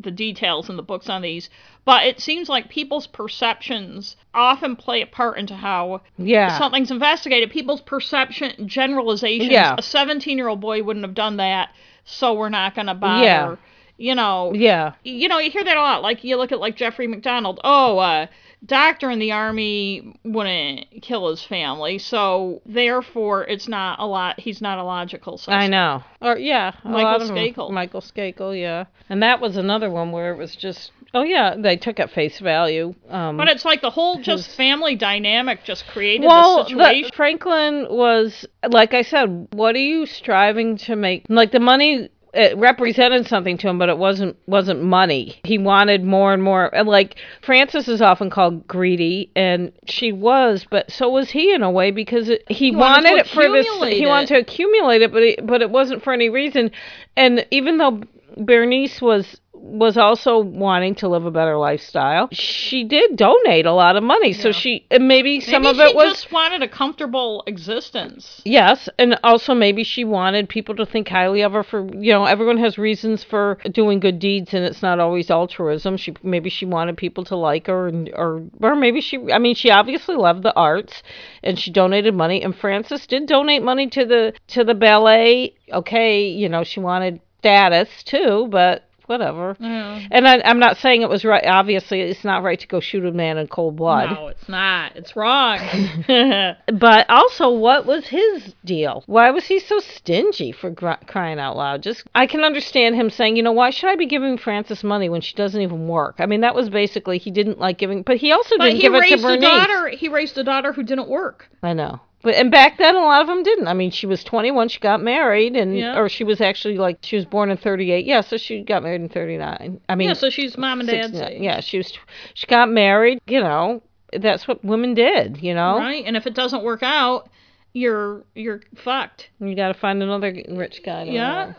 [0.00, 1.48] the details in the books on these,
[1.88, 6.58] but it seems like people's perceptions often play a part into how Yeah.
[6.58, 7.50] something's investigated.
[7.50, 9.50] People's perception generalizations.
[9.50, 9.74] Yeah.
[9.78, 11.70] A 17 year old boy wouldn't have done that,
[12.04, 13.24] so we're not going to bother.
[13.24, 13.56] Yeah.
[13.96, 14.92] You know, Yeah.
[15.02, 16.02] you know, you hear that a lot.
[16.02, 17.58] Like you look at like Jeffrey MacDonald.
[17.64, 18.26] Oh, uh,
[18.66, 24.38] doctor in the army wouldn't kill his family, so therefore it's not a lot.
[24.38, 25.62] He's not a logical suspect.
[25.62, 26.02] I know.
[26.20, 27.70] Or yeah, Michael Skakel.
[27.70, 28.84] Michael Skakel, yeah.
[29.08, 32.38] And that was another one where it was just, oh yeah, they took at face
[32.38, 32.94] value.
[33.08, 37.02] Um, But it's like the whole just family dynamic just created well, the situation.
[37.10, 39.48] the, Franklin was like I said.
[39.52, 41.26] What are you striving to make?
[41.28, 42.10] Like the money.
[42.34, 45.40] It represented something to him, but it wasn't wasn't money.
[45.44, 46.72] He wanted more and more.
[46.74, 51.62] and, Like Frances is often called greedy, and she was, but so was he in
[51.62, 53.66] a way because it, he, wanted wanted, it for this.
[53.94, 54.06] He it.
[54.06, 56.70] wanted to accumulate it, but it, but it wasn't for any reason.
[57.16, 58.02] And even though
[58.36, 63.96] Bernice was was also wanting to live a better lifestyle, she did donate a lot
[63.96, 64.32] of money.
[64.32, 68.42] So she and maybe some Maybe of it she was just wanted a comfortable existence.
[68.44, 72.24] Yes, and also maybe she wanted people to think highly of her for you know
[72.24, 75.96] everyone has reasons for doing good deeds and it's not always altruism.
[75.96, 79.54] She maybe she wanted people to like her and or or maybe she I mean
[79.54, 81.02] she obviously loved the arts
[81.42, 85.54] and she donated money and Frances did donate money to the to the ballet.
[85.72, 89.56] Okay, you know she wanted status too, but whatever.
[89.60, 91.44] And I, I'm not saying it was right.
[91.44, 94.10] Obviously, it's not right to go shoot a man in cold blood.
[94.10, 94.96] No, it's not.
[94.96, 95.58] It's wrong.
[96.78, 99.02] But also, what was his deal?
[99.06, 101.82] Why was he so stingy for gr- crying out loud?
[101.82, 105.08] Just I can understand him saying, you know, why should I be giving Frances money
[105.08, 106.16] when she doesn't even work?
[106.18, 108.82] I mean, that was basically he didn't like giving, but he also but didn't he
[108.82, 109.40] give it to raised a Bernice.
[109.40, 109.88] daughter.
[109.88, 111.48] He raised a daughter who didn't work.
[111.62, 112.00] I know.
[112.22, 113.68] But and back then a lot of them didn't.
[113.68, 115.98] I mean, she was 21, she got married and Yeah.
[115.98, 118.04] or she was actually like she was born in 38.
[118.04, 119.80] Yeah, so she got married in 39.
[119.88, 121.40] I mean, Yeah, so she's mom and dad's age.
[121.40, 121.92] Yeah, she was
[122.34, 123.82] she got married, you know.
[124.12, 125.76] That's what women did, you know.
[125.78, 126.02] Right?
[126.06, 127.28] And if it doesn't work out,
[127.72, 129.28] you're you're fucked.
[129.38, 131.04] You got to find another rich guy.
[131.04, 131.52] Yeah.
[131.52, 131.54] marry.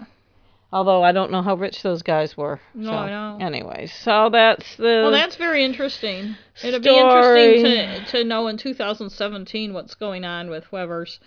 [0.72, 2.60] Although I don't know how rich those guys were.
[2.76, 3.38] No, so, I know.
[3.46, 4.84] Anyways, so that's the.
[5.04, 6.36] Well, that's very interesting.
[6.56, 6.70] Story.
[6.74, 11.20] It'd be interesting to to know in 2017 what's going on with whoever's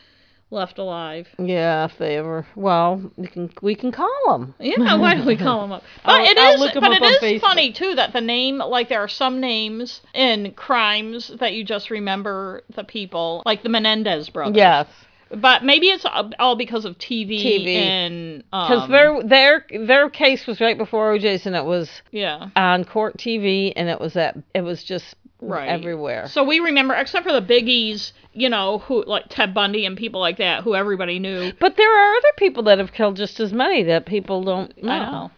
[0.52, 1.26] left alive.
[1.38, 2.46] Yeah, if they ever.
[2.54, 4.54] Well, we can we can call them.
[4.60, 5.82] Yeah, why don't we call them up?
[6.04, 7.40] But I'll- it I'll is, look 'em but it is Facebook.
[7.40, 11.90] funny too that the name, like there are some names in crimes that you just
[11.90, 14.56] remember the people, like the Menendez brothers.
[14.56, 14.86] Yes,
[15.34, 16.04] but maybe it's
[16.38, 17.76] all because of TV, TV.
[17.76, 22.48] and because um, their their their case was right before OJ's, and it was yeah.
[22.56, 25.68] on court TV, and it was at it was just Right.
[25.68, 26.28] everywhere.
[26.28, 30.20] So we remember, except for the biggies, you know, who like Ted Bundy and people
[30.20, 31.52] like that, who everybody knew.
[31.58, 34.92] But there are other people that have killed just as many that people don't know.
[34.92, 35.30] I know.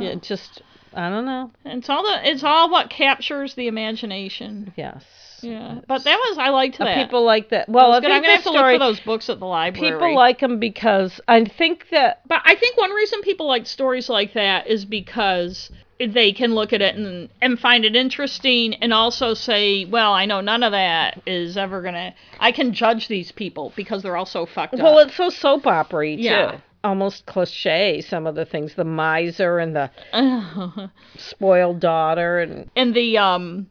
[0.00, 0.60] Yeah, just
[0.92, 1.52] I don't know.
[1.64, 4.72] It's all the, it's all what captures the imagination.
[4.76, 5.04] Yes.
[5.44, 7.02] Yeah, but that was I liked that.
[7.02, 7.68] People like that.
[7.68, 9.92] Well, I I'm gonna have the to look for those books at the library.
[9.92, 14.08] People like them because I think that But I think one reason people like stories
[14.08, 18.92] like that is because they can look at it and, and find it interesting and
[18.92, 22.14] also say, well, I know none of that is ever going to.
[22.40, 24.94] I can judge these people because they're all so fucked well, up.
[24.94, 26.22] Well, it's so soap opera too.
[26.22, 26.60] Yeah.
[26.82, 28.02] Almost cliche.
[28.02, 33.68] Some of the things, the miser and the spoiled daughter, and And the, um,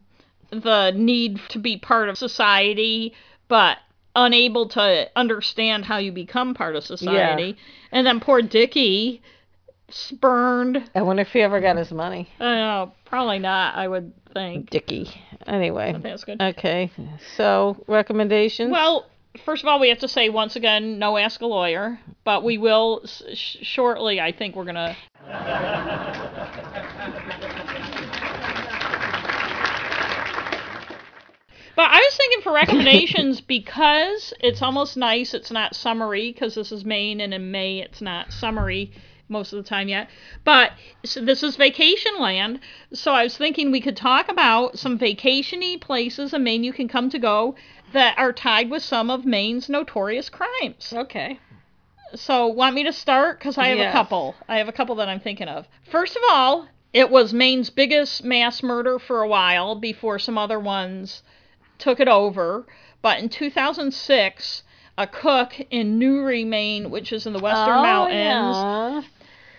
[0.62, 3.14] the need to be part of society,
[3.48, 3.78] but
[4.16, 7.56] unable to understand how you become part of society.
[7.90, 9.22] And then poor Dickie
[9.90, 10.90] spurned.
[10.94, 12.28] I wonder if he ever got his money.
[12.40, 14.70] I know, probably not, I would think.
[14.70, 15.10] Dickie.
[15.46, 15.94] Anyway.
[16.02, 16.40] That's good.
[16.40, 16.90] Okay.
[17.36, 18.72] So recommendations.
[18.72, 19.06] Well,
[19.44, 22.58] first of all, we have to say once again, no ask a lawyer, but we
[22.58, 24.20] will sh- shortly.
[24.20, 24.96] I think we're gonna.
[31.76, 35.34] But I was thinking for recommendations because it's almost nice.
[35.34, 38.92] It's not summery because this is Maine, and in May it's not summery
[39.28, 40.08] most of the time yet.
[40.44, 40.72] But
[41.04, 42.60] so this is vacation land,
[42.92, 46.88] so I was thinking we could talk about some vacationy places in Maine you can
[46.88, 47.54] come to go
[47.92, 50.92] that are tied with some of Maine's notorious crimes.
[50.94, 51.38] okay.
[52.14, 53.40] So, want me to start?
[53.40, 53.92] Because I have Yes.
[53.92, 54.36] a couple.
[54.48, 55.66] I have a couple that I'm thinking of.
[55.90, 60.60] First of all, it was Maine's biggest mass murder for a while before some other
[60.60, 61.24] ones
[61.78, 62.66] took it over.
[63.02, 64.62] But in 2006,
[64.96, 69.02] a cook in Newry, Maine, which is in the Western Oh, Mountains, yeah.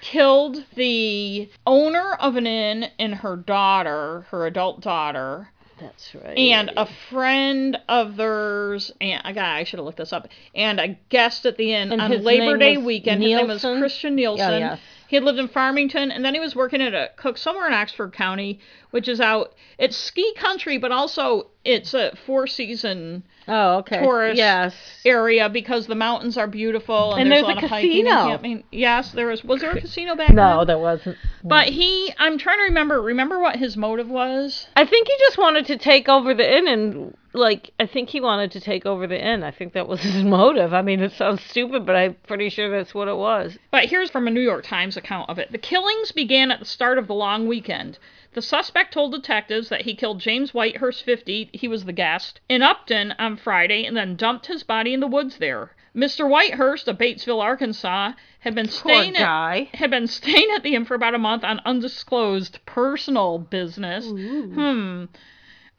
[0.02, 5.50] killed the owner of an inn and her daughter, her adult daughter
[5.80, 6.38] That's right.
[6.38, 10.28] and a friend of theirs and uh, I got I should have looked this up
[10.54, 13.22] and a guest at the inn And on Labor Day weekend.
[13.22, 14.54] His name was Christian Nielsen.
[14.54, 14.80] Oh, yes.
[15.16, 17.74] He had lived in Farmington and then he was working at a cook somewhere in
[17.74, 18.60] Oxford County,
[18.92, 24.04] which is out it's ski country, but also it's a four season oh, okay.
[24.04, 24.76] tourist Yes.
[25.06, 28.06] area because the mountains are beautiful and, And there's, there's a lot a of hiking
[28.06, 28.64] and casino.
[28.74, 30.36] Yes, there was was there a casino back then?
[30.36, 31.16] No, there wasn't.
[31.46, 34.68] But he I'm trying to remember remember what his motive was?
[34.76, 38.22] I think he just wanted to take over the inn and like I think he
[38.22, 39.44] wanted to take over the inn.
[39.44, 40.74] I think that was his motive.
[40.74, 43.58] I mean, it sounds stupid, but I'm pretty sure that's what it was.
[43.72, 45.52] But here's from a New York Times account of it.
[45.52, 48.00] The killings began at the start of the long weekend.
[48.34, 52.62] The suspect told detectives that he killed James Whitehurst, 50, he was the guest, in
[52.62, 55.72] Upton on Friday and then dumped his body in the woods there.
[55.96, 56.28] Mr.
[56.28, 60.96] Whitehurst of Batesville, Arkansas, had been staying at, had been staying at the inn for
[60.96, 64.06] about a month on undisclosed personal business.
[64.06, 65.06] Hmm.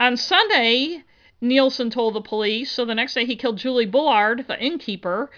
[0.01, 1.05] On Sunday,
[1.41, 2.71] Nielsen told the police.
[2.71, 5.31] So the next day, he killed Julie Bullard, the innkeeper,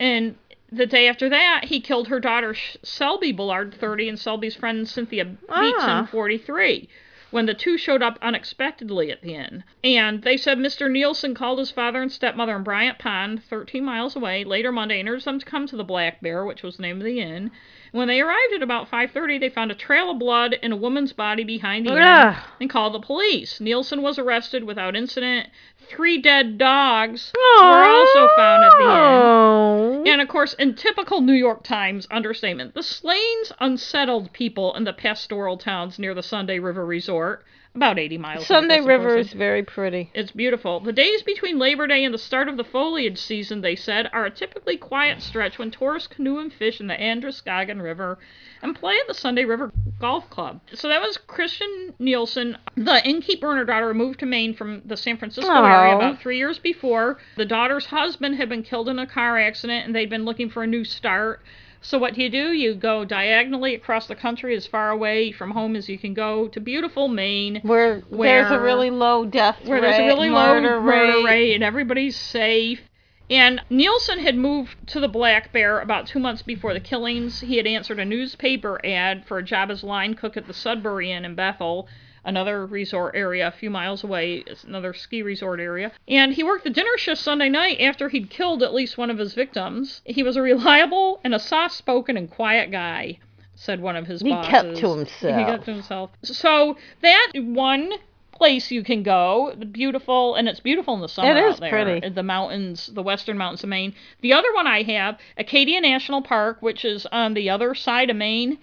[0.00, 0.36] and
[0.72, 5.24] the day after that, he killed her daughter Selby Bullard, 30, and Selby's friend Cynthia
[5.24, 6.08] Beatson, Ah.
[6.10, 6.88] 43,
[7.30, 9.62] when the two showed up unexpectedly at the inn.
[9.84, 10.90] And they said Mr.
[10.90, 15.08] Nielsen called his father and stepmother in Bryant Pond, 13 miles away, later Monday, and
[15.08, 17.50] urged them to come to the Black Bear, which was the name of the inn.
[17.94, 21.12] When they arrived at about 5:30, they found a trail of blood and a woman's
[21.12, 23.60] body behind the inn and called the police.
[23.60, 25.48] Nielsen was arrested without incident.
[25.78, 28.90] Three dead dogs were also found at the inn.
[28.90, 30.02] Oh.
[30.08, 34.92] And of course, in typical New York Times understatement, the Slains unsettled people in the
[34.92, 37.44] pastoral towns near the Sunday River Resort,
[37.74, 38.46] about 80 miles.
[38.46, 40.10] Sunday River is very pretty.
[40.14, 40.78] It's beautiful.
[40.80, 44.24] The days between Labor Day and the start of the foliage season, they said, are
[44.24, 48.18] a typically quiet stretch when tourists canoe and fish in the Androscoggin River
[48.62, 50.60] and play at the Sunday River Golf Club.
[50.72, 52.56] So that was Christian Nielsen.
[52.76, 56.38] The innkeeper and her daughter moved to Maine from the San Francisco area about three
[56.38, 57.18] years before.
[57.36, 60.62] The daughter's husband had been killed in a car accident and they'd been looking for
[60.62, 61.42] a new start.
[61.84, 62.52] So what do you do?
[62.52, 66.48] You go diagonally across the country as far away from home as you can go
[66.48, 70.76] to beautiful Maine Where, there's a really low death where rate, there's a really murder
[70.76, 71.24] low murder rate.
[71.24, 72.80] rate and everybody's safe.
[73.28, 77.40] And Nielsen had moved to the Black Bear about two months before the killings.
[77.40, 81.10] He had answered a newspaper ad for a job as line cook at the Sudbury
[81.10, 81.86] Inn in Bethel,
[82.24, 84.44] another resort area a few miles away.
[84.46, 85.92] It's another ski resort area.
[86.08, 89.18] And he worked the dinner shift Sunday night after he'd killed at least one of
[89.18, 90.00] his victims.
[90.04, 93.18] He was a reliable and a soft spoken and quiet guy,
[93.54, 94.50] said one of his He bosses.
[94.50, 95.38] kept to himself.
[95.38, 96.10] He kept to himself.
[96.22, 97.92] So that one
[98.32, 101.30] place you can go, the beautiful, and it's beautiful in the summer.
[101.30, 102.08] It is out there, pretty.
[102.08, 103.94] The mountains, the western mountains of Maine.
[104.22, 108.16] The other one I have, Acadia National Park, which is on the other side of
[108.16, 108.58] Maine,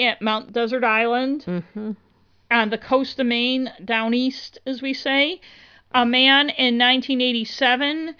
[0.00, 1.92] at Mount Desert Island, Mm-hmm.
[2.52, 5.40] On the coast of Maine, down east, as we say.
[5.94, 8.14] A man in 1987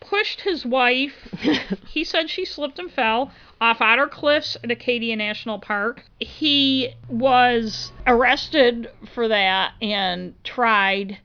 [0.00, 1.28] pushed his wife.
[1.88, 3.30] he said she slipped and fell
[3.60, 6.04] off Otter Cliffs at Acadia National Park.
[6.18, 11.18] He was arrested for that and tried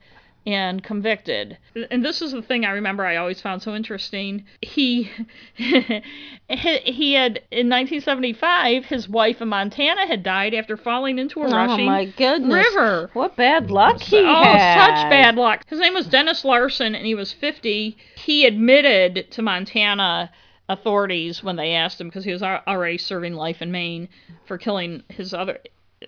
[0.46, 1.58] and convicted.
[1.90, 4.46] And this is the thing I remember I always found so interesting.
[4.62, 5.10] He
[5.58, 11.52] he had in 1975 his wife in Montana had died after falling into a Oh
[11.52, 12.54] rushing my goodness!
[12.54, 13.10] river.
[13.14, 14.86] What bad luck he Oh, had.
[14.86, 15.64] such bad luck.
[15.68, 17.98] His name was Dennis Larson, and he was 50.
[18.16, 20.32] He admitted to Montana
[20.70, 24.10] authorities when they asked him, because he was already serving life in Maine
[24.46, 25.60] for killing his other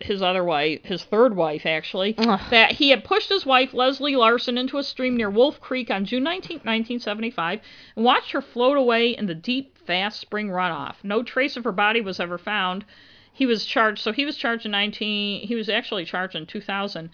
[0.02, 4.58] his other wife, his third wife actually, that he had pushed his wife Leslie Larson
[4.58, 7.60] into a stream near Wolf Creek on June 19, 1975,
[7.96, 11.04] and watched her float away in the deep, fast spring runoff.
[11.04, 12.86] No trace of her body was ever found.
[13.32, 17.02] He was charged, so he was charged in 19, he was actually charged in 2000.
[17.02, 17.10] In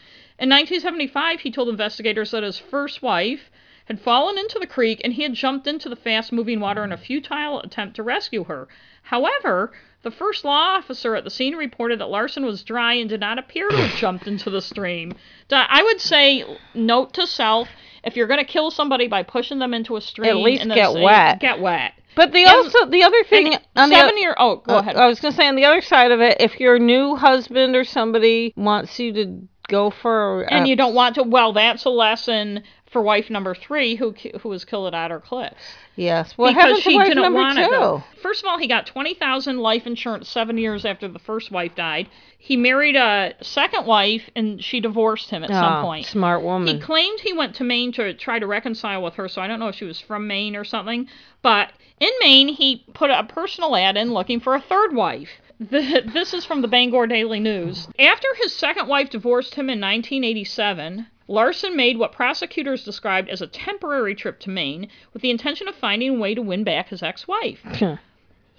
[0.49, 3.51] 1975, he told investigators that his first wife
[3.85, 6.93] had fallen into the creek and he had jumped into the fast moving water in
[6.93, 8.67] a futile attempt to rescue her.
[9.03, 9.73] However,
[10.03, 13.39] the first law officer at the scene reported that Larson was dry and did not
[13.39, 15.13] appear to have jumped into the stream.
[15.51, 16.43] I would say,
[16.73, 17.67] note to self,
[18.03, 20.91] if you're going to kill somebody by pushing them into a stream, At least get
[20.93, 21.39] same- wet.
[21.39, 21.93] Get wet.
[22.15, 24.35] But the And- also the other thing And on the seven o- year.
[24.37, 24.95] Oh, go Uh, ahead.
[24.97, 27.75] I was going to say on the other side of it, if your new husband
[27.75, 31.23] or somebody wants you to go for, and you don't want to.
[31.23, 35.55] Well, that's a lesson for wife number three, who who was killed at Otter Cliffs.
[35.95, 37.63] Yes, because she didn't want two?
[37.63, 37.71] it.
[37.71, 38.03] Though.
[38.21, 41.75] First of all, he got twenty thousand life insurance seven years after the first wife
[41.75, 42.09] died.
[42.37, 46.05] He married a second wife, and she divorced him at some Oh, point.
[46.05, 46.67] smart woman.
[46.67, 49.59] He claimed he went to Maine to try to reconcile with her, so I don't
[49.59, 51.07] know if she was from Maine or something.
[51.41, 55.29] But in Maine, he put a personal ad in looking for a third wife.
[55.59, 57.87] The, this is from the Bangor Daily News.
[57.97, 63.47] After his second wife divorced him in 1987, Larson made what prosecutors described as a
[63.47, 67.03] temporary trip to Maine with the intention of finding a way to win back his
[67.03, 67.61] ex wife.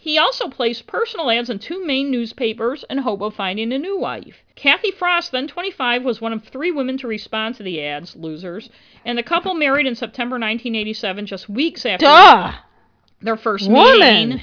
[0.05, 3.99] He also placed personal ads in two Maine newspapers in hope of finding a new
[3.99, 4.43] wife.
[4.55, 8.69] Kathy Frost, then 25, was one of three women to respond to the ads, losers,
[9.07, 12.53] and the couple married in September 1987, just weeks after Duh.
[13.23, 14.29] their first Woman.
[14.29, 14.41] meeting.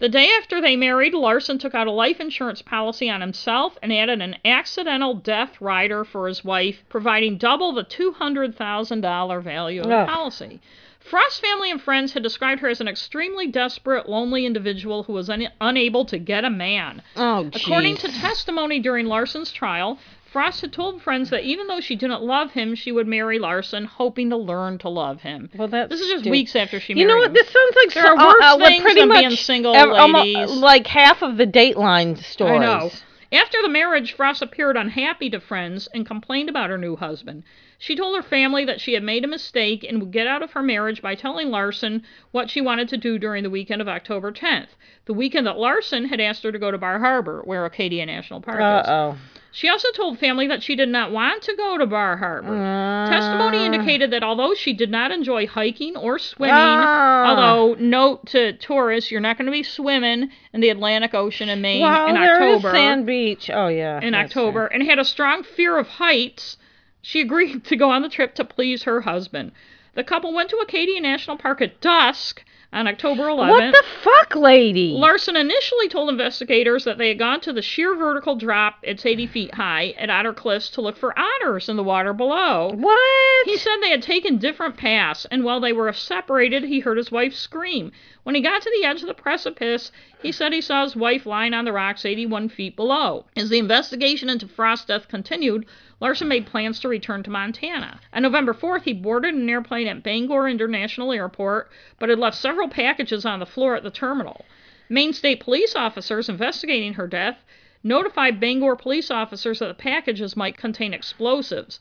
[0.00, 3.92] The day after they married, Larson took out a life insurance policy on himself and
[3.92, 10.04] added an accidental death rider for his wife, providing double the $200,000 value of the
[10.06, 10.60] policy.
[10.98, 15.28] Frost's family and friends had described her as an extremely desperate, lonely individual who was
[15.30, 17.02] un- unable to get a man.
[17.14, 19.98] Oh, According to testimony during Larson's trial,
[20.34, 23.84] Frost had told friends that even though she didn't love him, she would marry Larson,
[23.84, 25.48] hoping to learn to love him.
[25.56, 26.30] Well, that's this is just stupid.
[26.32, 27.28] weeks after she You know what?
[27.28, 27.34] him.
[27.34, 29.90] This sounds like There so- are worse uh, uh, things than much being single ev-
[29.90, 30.50] almo- ladies.
[30.50, 32.60] like half of the Dateline stories.
[32.60, 32.90] I know.
[33.32, 37.44] After the marriage, Frost appeared unhappy to friends and complained about her new husband.
[37.78, 40.52] She told her family that she had made a mistake and would get out of
[40.52, 44.32] her marriage by telling Larson what she wanted to do during the weekend of October
[44.32, 44.68] 10th,
[45.06, 48.40] the weekend that Larson had asked her to go to Bar Harbor, where Acadia National
[48.40, 49.18] Park Uh is.
[49.56, 53.06] She also told family that she did not want to go to Bar Harbor.
[53.08, 57.24] Testimony indicated that although she did not enjoy hiking or swimming, Ah.
[57.28, 61.60] although note to tourists, you're not going to be swimming in the Atlantic Ocean in
[61.60, 63.48] Maine Well, in there is October Sand Beach.
[63.48, 64.00] Oh yeah.
[64.00, 66.56] in October and had a strong fear of heights,
[67.00, 69.52] she agreed to go on the trip to please her husband.
[69.94, 72.42] The couple went to Acadia National Park at dusk
[72.74, 73.50] on October 11th.
[73.50, 74.90] What the fuck, lady?
[74.90, 79.28] Larson initially told investigators that they had gone to the sheer vertical drop, it's 80
[79.28, 82.72] feet high, at Otter Cliffs to look for otters in the water below.
[82.74, 83.46] what?
[83.46, 87.12] He said they had taken different paths, and while they were separated, he heard his
[87.12, 87.92] wife scream.
[88.24, 91.26] When he got to the edge of the precipice, he said he saw his wife
[91.26, 93.26] lying on the rocks 81 feet below.
[93.36, 95.66] As the investigation into Frost's death continued,
[96.00, 98.00] Larson made plans to return to Montana.
[98.12, 102.68] On November 4th, he boarded an airplane at Bangor International Airport, but had left several
[102.68, 104.44] packages on the floor at the terminal.
[104.88, 107.38] Maine State police officers investigating her death
[107.82, 111.80] notified Bangor police officers that the packages might contain explosives.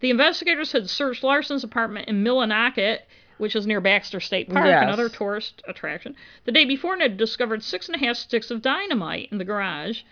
[0.00, 3.00] The investigators had searched Larson's apartment in Millinocket,
[3.38, 4.82] which is near Baxter State Park, Yes.
[4.82, 8.62] another tourist attraction, the day before and had discovered six and a half sticks of
[8.62, 10.02] dynamite in the garage.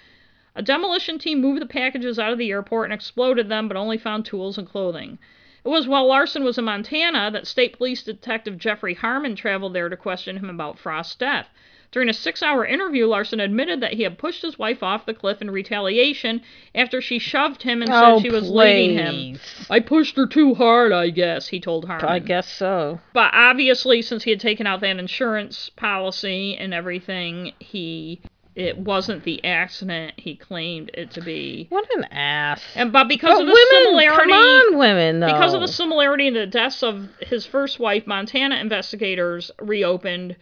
[0.55, 3.97] A demolition team moved the packages out of the airport and exploded them, but only
[3.99, 5.19] found tools and clothing.
[5.65, 9.89] It was while Larson was in Montana that State Police Detective Jeffrey Harmon traveled there
[9.89, 11.49] to question him about Frost's death.
[11.93, 15.13] During a six hour interview, Larson admitted that he had pushed his wife off the
[15.15, 16.41] cliff in retaliation
[16.75, 19.15] after she shoved him and Oh, said she was leaving him.
[19.15, 19.67] please.
[19.71, 22.07] I pushed her too hard, I guess, he told Harmon.
[22.09, 23.01] I guess so.
[23.13, 28.23] But obviously, since he had taken out that insurance policy and everything, he
[28.55, 31.67] it wasn't the accident he claimed it to be.
[31.71, 32.63] What an ass.
[32.75, 35.33] And but because but of the women, similarity, come on, women, though.
[35.33, 40.37] because of the similarity in the deaths of his first wife, Montana investigators reopened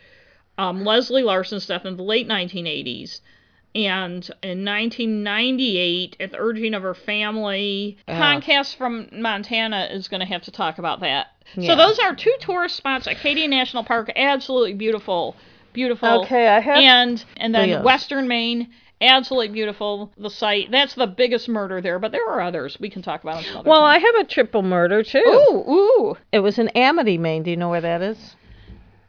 [0.58, 3.20] um, Leslie Larson's death in the late 1980s.
[3.72, 10.26] And in 1998, at the urging of her family, Comcast from Montana is going to
[10.26, 11.28] have to talk about that.
[11.54, 11.68] Yeah.
[11.68, 13.06] So those are two tourist spots.
[13.06, 15.36] Acadia National Park, absolutely beautiful,
[15.72, 16.22] beautiful.
[16.22, 17.84] Okay, I have- And and then Yes.
[17.84, 18.68] Western Maine,
[19.00, 20.12] absolutely beautiful.
[20.18, 23.42] The site that's the biggest murder there, but there are others we can talk about.
[23.44, 23.96] them well, time.
[23.96, 25.18] I have a triple murder, too.
[25.26, 26.16] Ooh, ooh.
[26.32, 27.42] It was in Amity, Maine.
[27.42, 28.36] Do you know where that is?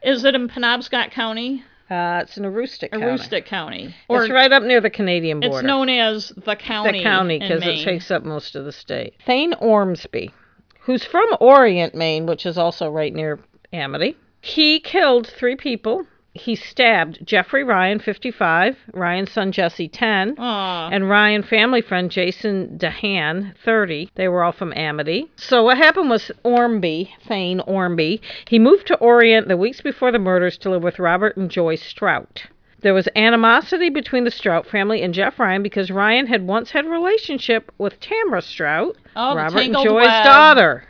[0.03, 1.63] Is it in Penobscot County?
[1.89, 3.05] Uh, it's in Aroostook County.
[3.05, 3.93] Aroostook County.
[4.07, 5.57] Or It's right up near the Canadian border.
[5.57, 6.99] it's known as the county.
[6.99, 7.83] the county because it Maine.
[7.83, 9.15] takes up most of the state.
[9.25, 10.31] Thane Ormsby,
[10.79, 13.39] who's from Orient, Maine, which is also right near
[13.73, 16.05] Amity, he killed three people.
[16.33, 20.89] He stabbed Jeffrey Ryan, 55, Ryan's son Jesse, 10, Aw.
[20.89, 24.09] and Ryan family friend Jason Dehan, 30.
[24.15, 25.29] They were all from Amity.
[25.35, 30.19] So what happened was Ormsby, Thane Ormsby, he moved to Orient the weeks before the
[30.19, 32.43] murders to live with Robert and Joyce Strout.
[32.79, 36.85] There was animosity between the Strout family and Jeff Ryan because Ryan had once had
[36.85, 40.23] a relationship with Tamara Strout, Oh, Robert and Joy's web.
[40.23, 40.83] daughter.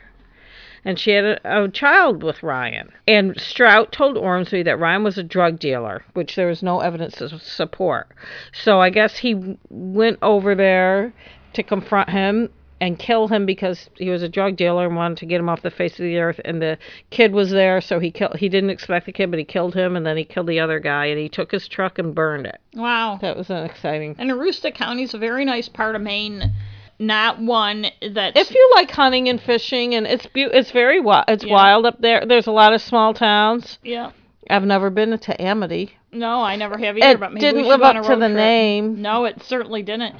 [0.84, 2.90] And she had a, a child with Ryan.
[3.06, 7.16] And Strout told Ormsby that Ryan was a drug dealer, which there was no evidence
[7.16, 8.08] to support.
[8.52, 11.12] So I guess he went over there
[11.52, 12.48] to confront him
[12.82, 15.62] and kill him because he was a drug dealer and wanted to get him off
[15.62, 16.40] the face of the earth.
[16.44, 16.78] And the
[17.10, 18.36] kid was there, so he killed.
[18.36, 20.80] He didn't expect the kid, but he killed him, and then he killed the other
[20.80, 22.60] guy, and he took his truck and burned it.
[22.74, 23.20] Wow.
[23.22, 24.16] That was an exciting.
[24.18, 26.52] And Aroostook County is a very nice part of Maine.
[27.02, 28.36] Not one that.
[28.36, 31.24] If you like hunting and fishing, and it's beau- it's very wild.
[31.28, 31.52] It's Yeah.
[31.52, 32.24] wild up there.
[32.24, 33.78] There's a lot of small towns.
[33.82, 34.10] yeah.
[34.50, 35.96] I've never been to Amity.
[36.12, 37.10] No, I never have either.
[37.12, 38.32] It but maybe didn't live up to the trip.
[38.32, 39.00] name.
[39.00, 40.14] No, it certainly didn't.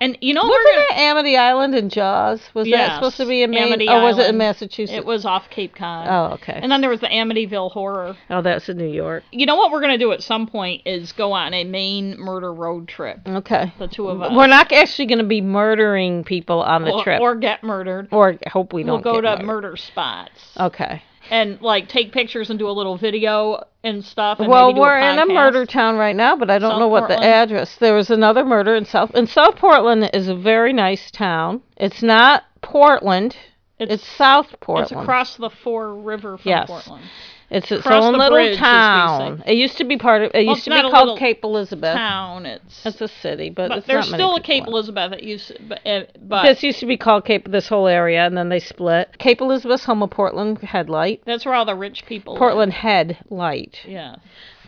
[0.00, 2.40] And you know, we're Wasn't gonna, that Amity Island in Jaws?
[2.54, 4.96] Was that supposed to be in Maine, Amity or was it in Massachusetts?
[4.96, 6.06] it was off Cape Cod.
[6.08, 6.58] Oh, okay.
[6.62, 8.16] And then there was the Amityville Horror.
[8.30, 9.24] oh, that's in New York.
[9.32, 12.52] You know what we're gonna do at some point is go on a Maine murder
[12.52, 13.20] road trip.
[13.26, 13.72] Okay.
[13.78, 14.32] The two of us.
[14.34, 18.08] We're not actually going to be murdering people on the or, trip, or get murdered.
[18.10, 19.04] or hope we don't.
[19.04, 19.46] We'll go get to murdered.
[19.46, 21.02] murder spots Okay.
[21.30, 24.40] And like take pictures and do a little video and stuff.
[24.40, 26.88] And Well, we're a in a murder town right now, but I don't South know
[26.88, 27.76] what the address.
[27.76, 29.10] There was another murder in South.
[29.14, 31.62] And South Portland is a very nice town.
[31.76, 33.36] It's not Portland.
[33.78, 34.90] It's, South Portland.
[34.90, 36.68] It's across the Fore River from Yes.
[36.68, 37.04] Portland.
[37.50, 39.42] It's its across own little bridge, town.
[39.46, 40.32] It used to be part of.
[40.34, 41.94] It Well, used to be called Cape Elizabeth.
[41.94, 42.44] Town.
[42.44, 44.66] It's It's a city, but, but there's still a Cape.
[44.66, 47.50] Elizabeth that used, but, uh, but This used to be called Cape.
[47.50, 49.16] This whole area, and then they split.
[49.18, 51.22] Cape Elizabeth's home of Portland Head Light.
[51.24, 52.34] that's where all the rich people.
[52.34, 52.38] live.
[52.38, 54.16] Portland Head Light, Yeah,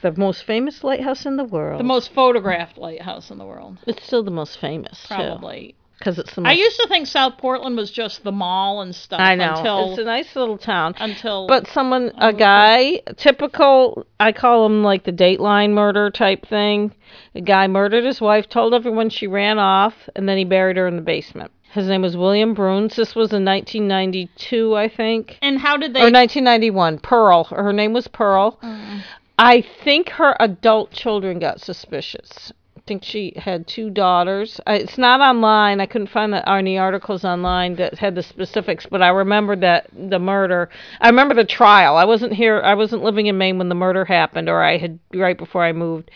[0.00, 1.78] the most famous lighthouse in the world.
[1.80, 5.74] the most photographed lighthouse in the world, it's still the most famous, probably.
[6.00, 6.50] Because it's the most.
[6.50, 9.20] I used to think South Portland was just the mall and stuff.
[9.20, 10.94] I know until it's a nice little town.
[10.98, 16.94] until But someone, a guy, typical, I call him like the Dateline murder type thing.
[17.34, 20.88] A guy murdered his wife, told everyone she ran off, and then he buried her
[20.88, 21.52] in the basement.
[21.72, 22.96] His name was William Bruns.
[22.96, 25.38] This was in 1992, I think.
[25.42, 26.00] and how did they?
[26.00, 26.98] Or 1991.
[26.98, 27.44] Pearl.
[27.44, 28.58] Her name was Pearl.
[28.62, 29.02] Mm.
[29.38, 32.52] I think her adult children got suspicious.
[32.86, 34.60] Think she had two daughters.
[34.66, 35.80] It's not online.
[35.80, 40.18] I couldn't find any articles online that had the specifics, but I remember that the
[40.18, 40.70] murder.
[41.00, 41.96] I remember the trial.
[41.96, 42.60] I wasn't here.
[42.60, 45.72] I wasn't living in Maine when the murder happened, or I had right before I
[45.72, 46.10] moved.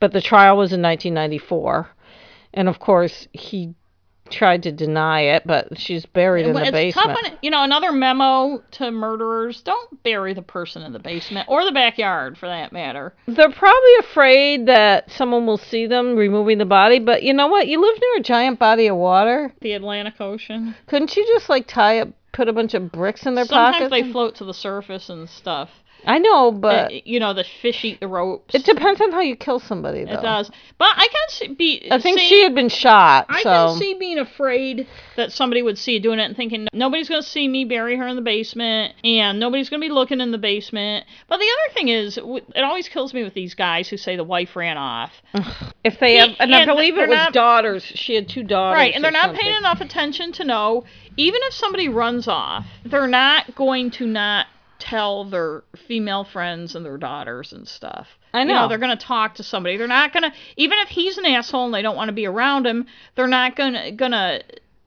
[0.00, 1.88] But the trial was in 1994,
[2.54, 3.74] and of course he
[4.30, 7.06] tried to deny it, but she's buried in the it's basement.
[7.06, 11.48] tough when you know another memo to murderers: don't bury the person in the basement
[11.48, 13.14] or the backyard, for that matter.
[13.26, 17.68] They're probably afraid that someone will see them removing the body, but you know what?
[17.68, 19.52] You live near a giant body of water.
[19.60, 20.74] The Atlantic Ocean.
[20.86, 22.08] Couldn't you just like tie up?
[22.36, 23.90] put a bunch of bricks in their Sometimes pockets.
[23.90, 25.70] they float to the surface and stuff.
[26.06, 28.54] I know, but Uh, you know, the fish eat the ropes.
[28.54, 30.04] it depends on how you kill somebody.
[30.04, 30.12] Though.
[30.12, 30.50] It does.
[30.78, 31.88] But I can see, be.
[31.90, 33.26] I think see- she had been shot.
[33.28, 34.86] I so can see being afraid
[35.16, 37.96] that somebody would see you doing it and thinking nobody's going to see me bury
[37.96, 41.04] her in the basement and nobody's going to be looking in the basement.
[41.28, 44.24] But the other thing is, it always kills me with these guys who say the
[44.24, 45.10] wife ran off.
[45.84, 47.82] if they have, and I believe it was not- daughters.
[47.84, 49.40] She had two daughters, Right, and they're not something.
[49.42, 50.84] paying enough attention to know,
[51.16, 54.46] even if somebody runs off, they're not going to not
[54.78, 58.08] tell their female friends and their daughters and stuff.
[58.34, 58.68] I You know.
[58.68, 59.76] they're going to talk to somebody.
[59.76, 62.26] They're not going to, even if he's an asshole and they don't want to be
[62.26, 64.42] around him, they're not going to, going to,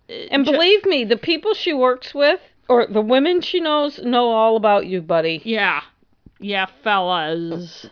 [0.10, 4.30] uh, And believe me, the people she works with, or the women she knows, know
[4.30, 5.42] all about you, buddy.
[5.44, 5.82] yeah,
[6.40, 7.88] yeah, fellas.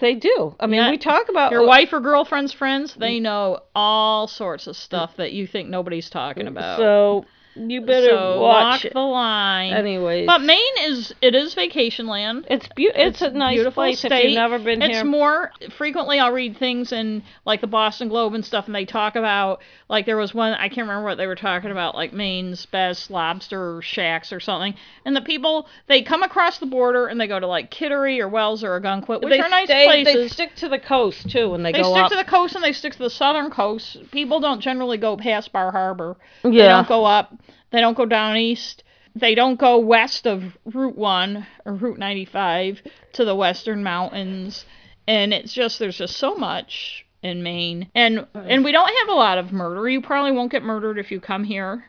[0.00, 0.56] They do.
[0.58, 0.90] I mean, Yeah.
[0.90, 5.32] we talk about Your wife or girlfriend's friends, they know all sorts of stuff that
[5.32, 6.78] you think nobody's talking about.
[6.78, 9.72] So you better So watch walk the line.
[9.74, 12.46] Anyways, But Maine is it is vacation land.
[12.48, 13.02] it's beautiful.
[13.06, 14.24] It's, a nice beautiful place if state.
[14.30, 15.04] you've never been it's here.
[15.04, 19.16] more frequently I'll read things in like the Boston Globe and stuff, and they talk
[19.16, 22.64] about like there was one I can't remember what they were talking about, like Maine's
[22.66, 24.74] best lobster shacks or something.
[25.04, 28.28] And the people they come across the border and they go to like Kittery or
[28.28, 30.14] Wells or Ogunquit, which they are nice stay, places.
[30.14, 32.10] They stick to the coast too when they, They go stick up.
[32.12, 33.98] to the coast and they stick to the southern coast.
[34.10, 36.16] People don't generally go past Bar Harbor.
[36.44, 37.34] Yeah, They don't go up.
[37.70, 38.84] They don't go down east.
[39.14, 42.82] They don't go west of Route 1 or Route 95
[43.14, 44.64] to the western mountains.
[45.06, 47.88] And it's just there's just so much in Maine.
[47.94, 49.88] And and we don't have a lot of murder.
[49.88, 51.84] You probably won't get murdered if you come here.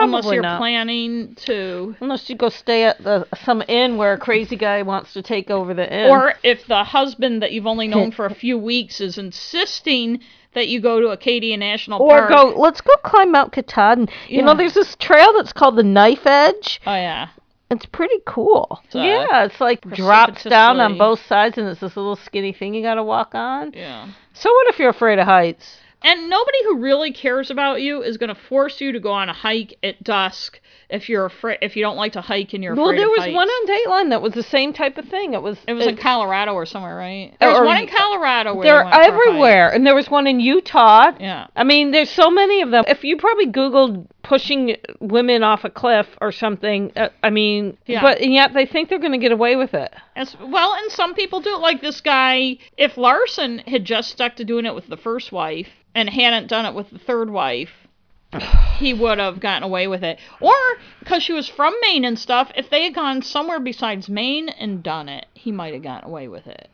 [0.00, 0.58] unless you're not.
[0.58, 5.12] planning to Unless you go stay at the some inn where a crazy guy wants
[5.12, 6.10] to take over the inn.
[6.10, 10.20] or if the husband that you've only known for a few weeks is insisting
[10.54, 12.30] that you go to Acadia National Park.
[12.30, 12.54] Or Park.
[12.54, 14.08] go, let's go climb Mount Katahdin.
[14.28, 16.80] You know, there's this trail that's called the Knife Edge.
[16.86, 17.28] Oh yeah.
[17.70, 18.82] It's pretty cool.
[18.92, 22.82] yeah, it's like drops down on both sides, and it's this little skinny thing you
[22.82, 23.72] got to walk on.
[23.72, 24.10] Yeah.
[24.34, 25.78] So what if you're afraid of heights?
[26.02, 29.28] And nobody who really cares about you is going to force you to go on
[29.28, 30.60] a hike at dusk
[30.92, 33.10] if you're afraid if you don't like to hike and you're Well, afraid there of
[33.12, 33.34] was heights.
[33.34, 35.34] one on Dateline that was the same type of thing.
[35.34, 37.34] It was It was in Colorado or somewhere, right?
[37.40, 40.38] There was or- one in Colorado where They're they everywhere, and there was one in
[40.38, 41.12] Utah.
[41.18, 41.46] Yeah.
[41.56, 42.84] I mean, there's so many of them.
[42.86, 48.02] If you probably Googled pushing women off a cliff or something, uh, I mean, Yeah.
[48.02, 49.92] but and yet they think they're going to get away with it.
[50.14, 51.54] As, well, and some people do.
[51.54, 51.58] It.
[51.60, 55.68] Like this guy, if Larson had just stuck to doing it with the first wife
[55.94, 57.70] and hadn't done it with the third wife,
[58.78, 60.18] he would have gotten away with it.
[60.40, 60.54] Or
[61.00, 64.82] because she was from Maine and stuff, if they had gone somewhere besides Maine and
[64.82, 66.68] done it, he might have gotten away with it.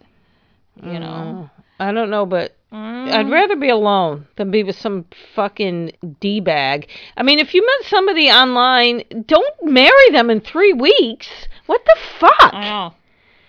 [0.82, 1.50] You know?
[1.80, 3.10] I don't know, but Mm.
[3.10, 6.88] I'd rather be alone than be with some fucking d bag.
[7.16, 11.28] I mean, if you met somebody online, don't marry them in three weeks.
[11.64, 12.52] What the fuck?
[12.52, 12.94] I know.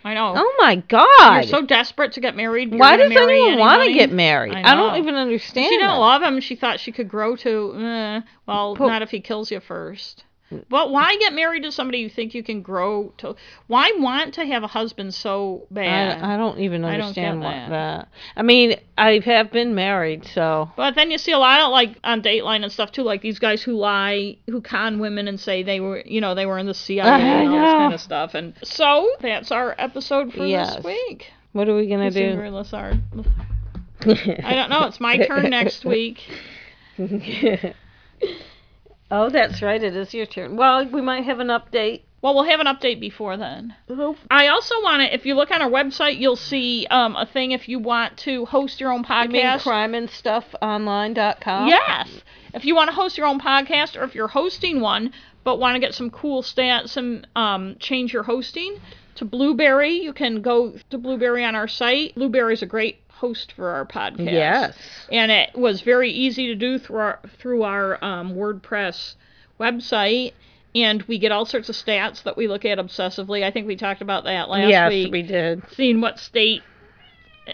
[0.09, 0.33] I know.
[0.35, 1.35] Oh my god!
[1.35, 2.73] You're so desperate to get married.
[2.73, 4.55] Why does anyone want to get married?
[4.55, 5.67] I I, don't even understand.
[5.67, 5.99] She didn't that.
[5.99, 6.41] love him.
[6.41, 7.75] She thought she could grow to.
[7.75, 10.23] Eh, well, not if he kills you first.
[10.69, 13.35] But why get married to somebody you think you can grow to?
[13.67, 16.21] Why want to have a husband so bad?
[16.23, 17.69] I, I don't even don't understand what that.
[17.69, 18.07] that.
[18.35, 21.97] I mean, I have been married, so But then you see a lot of like
[22.03, 25.61] on Dateline and stuff too, like these guys who lie, who con women and say
[25.61, 28.01] they were, you know, they were in the CIA I and all this kind of
[28.01, 28.33] stuff.
[28.33, 30.77] And so that's our episode for Yes.
[30.77, 31.31] this week.
[31.51, 32.39] what are we gonna do?
[34.01, 34.85] I don't know.
[34.85, 36.21] It's my turn next week.
[39.11, 39.81] oh, that's right.
[39.81, 40.55] It is your turn.
[40.55, 42.01] Well, we might have an update.
[42.21, 43.75] Well, we'll have an update before then.
[44.29, 47.51] I also want to, if you look on our website, you'll see um, a thing
[47.51, 49.63] if you want to host your own podcast.
[49.63, 51.69] crime and stuff online.com.
[51.69, 52.09] Yes.
[52.53, 55.75] If you want to host your own podcast or if you're hosting one but want
[55.75, 58.79] to get some cool stats and um, change your hosting
[59.15, 62.15] to Blubrry, you can go to Blubrry on our site.
[62.15, 64.31] Blubrry is a great host for our podcast.
[64.31, 64.77] Yes.
[65.11, 69.15] And it was very easy to do through our through our um, WordPress
[69.59, 70.33] website.
[70.73, 73.43] And we get all sorts of stats that we look at obsessively.
[73.43, 75.63] I think we talked about that last yes, week we did.
[75.75, 76.61] seeing what state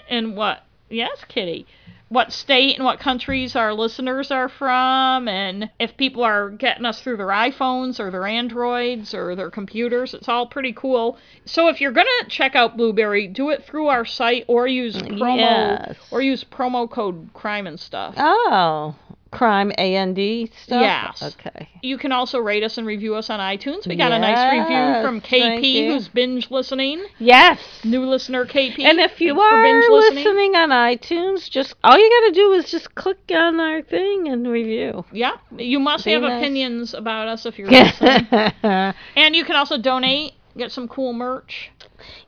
[0.09, 1.65] and what yes kitty
[2.09, 7.01] what state and what countries our listeners are from and if people are getting us
[7.01, 11.17] through their iPhones or their Androids or their computers it's all pretty cool.
[11.45, 14.95] So if you're going to check out Blubrry do it through our site or use
[14.95, 15.97] mm, promo Yes.
[16.11, 18.13] or use promo code crime and stuff.
[18.17, 18.95] Oh,
[19.35, 20.81] crime and stuff.
[20.81, 21.21] Yes.
[21.21, 21.69] Okay.
[21.81, 23.87] You can also rate us and review us on iTunes.
[23.87, 27.03] We got a nice review from KP, who's binge listening.
[27.19, 27.59] Yes.
[27.83, 28.79] New listener KP.
[28.83, 32.33] And if you Thanks for binge are listening on iTunes, just all you got to
[32.33, 35.05] do is just click on our thing and review.
[35.11, 36.41] yeah, you must Be have nice.
[36.41, 38.27] opinions about us if you're listening.
[38.63, 41.71] and you can also donate, get some cool merch.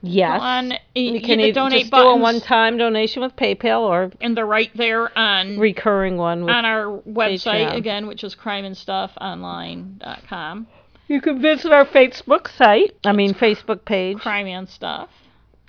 [0.02, 0.40] yes.
[0.42, 4.12] on- you you can the either donate just do a one-time donation with PayPal or
[4.22, 6.50] And they're right there on recurring one.
[6.50, 7.76] On our website Patreon.
[7.76, 10.68] again, which is crimeandstuffonline.com.
[11.08, 12.94] you can visit our Facebook site.
[13.06, 15.10] I mean, Facebook page, Crime and stuff.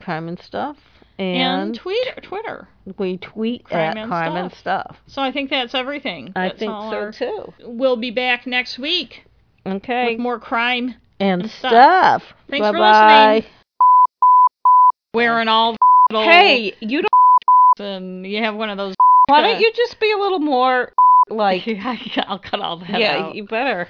[0.01, 0.77] crime and stuff,
[1.19, 2.69] And, and, Twitter Twitter.
[2.99, 4.97] we tweet Crime at and crime and stuff.
[5.07, 6.33] So I think that's everything.
[6.37, 7.53] I That's think all so our- too.
[7.65, 9.25] We'll be back next week
[9.67, 10.11] Okay.
[10.13, 10.95] with more crime.
[11.21, 11.71] And stuff.
[11.71, 12.23] stuff.
[12.49, 13.35] Thanks for Bye-bye.
[13.35, 13.53] listening.
[15.15, 15.77] Wearing all
[16.11, 17.03] the Hey, you
[17.79, 17.79] don't.
[17.87, 18.95] and you have one of those.
[19.27, 20.93] Why don't you just be a little more
[21.29, 21.63] like?
[22.27, 23.35] I'll cut all that yeah, out.
[23.35, 23.89] you better.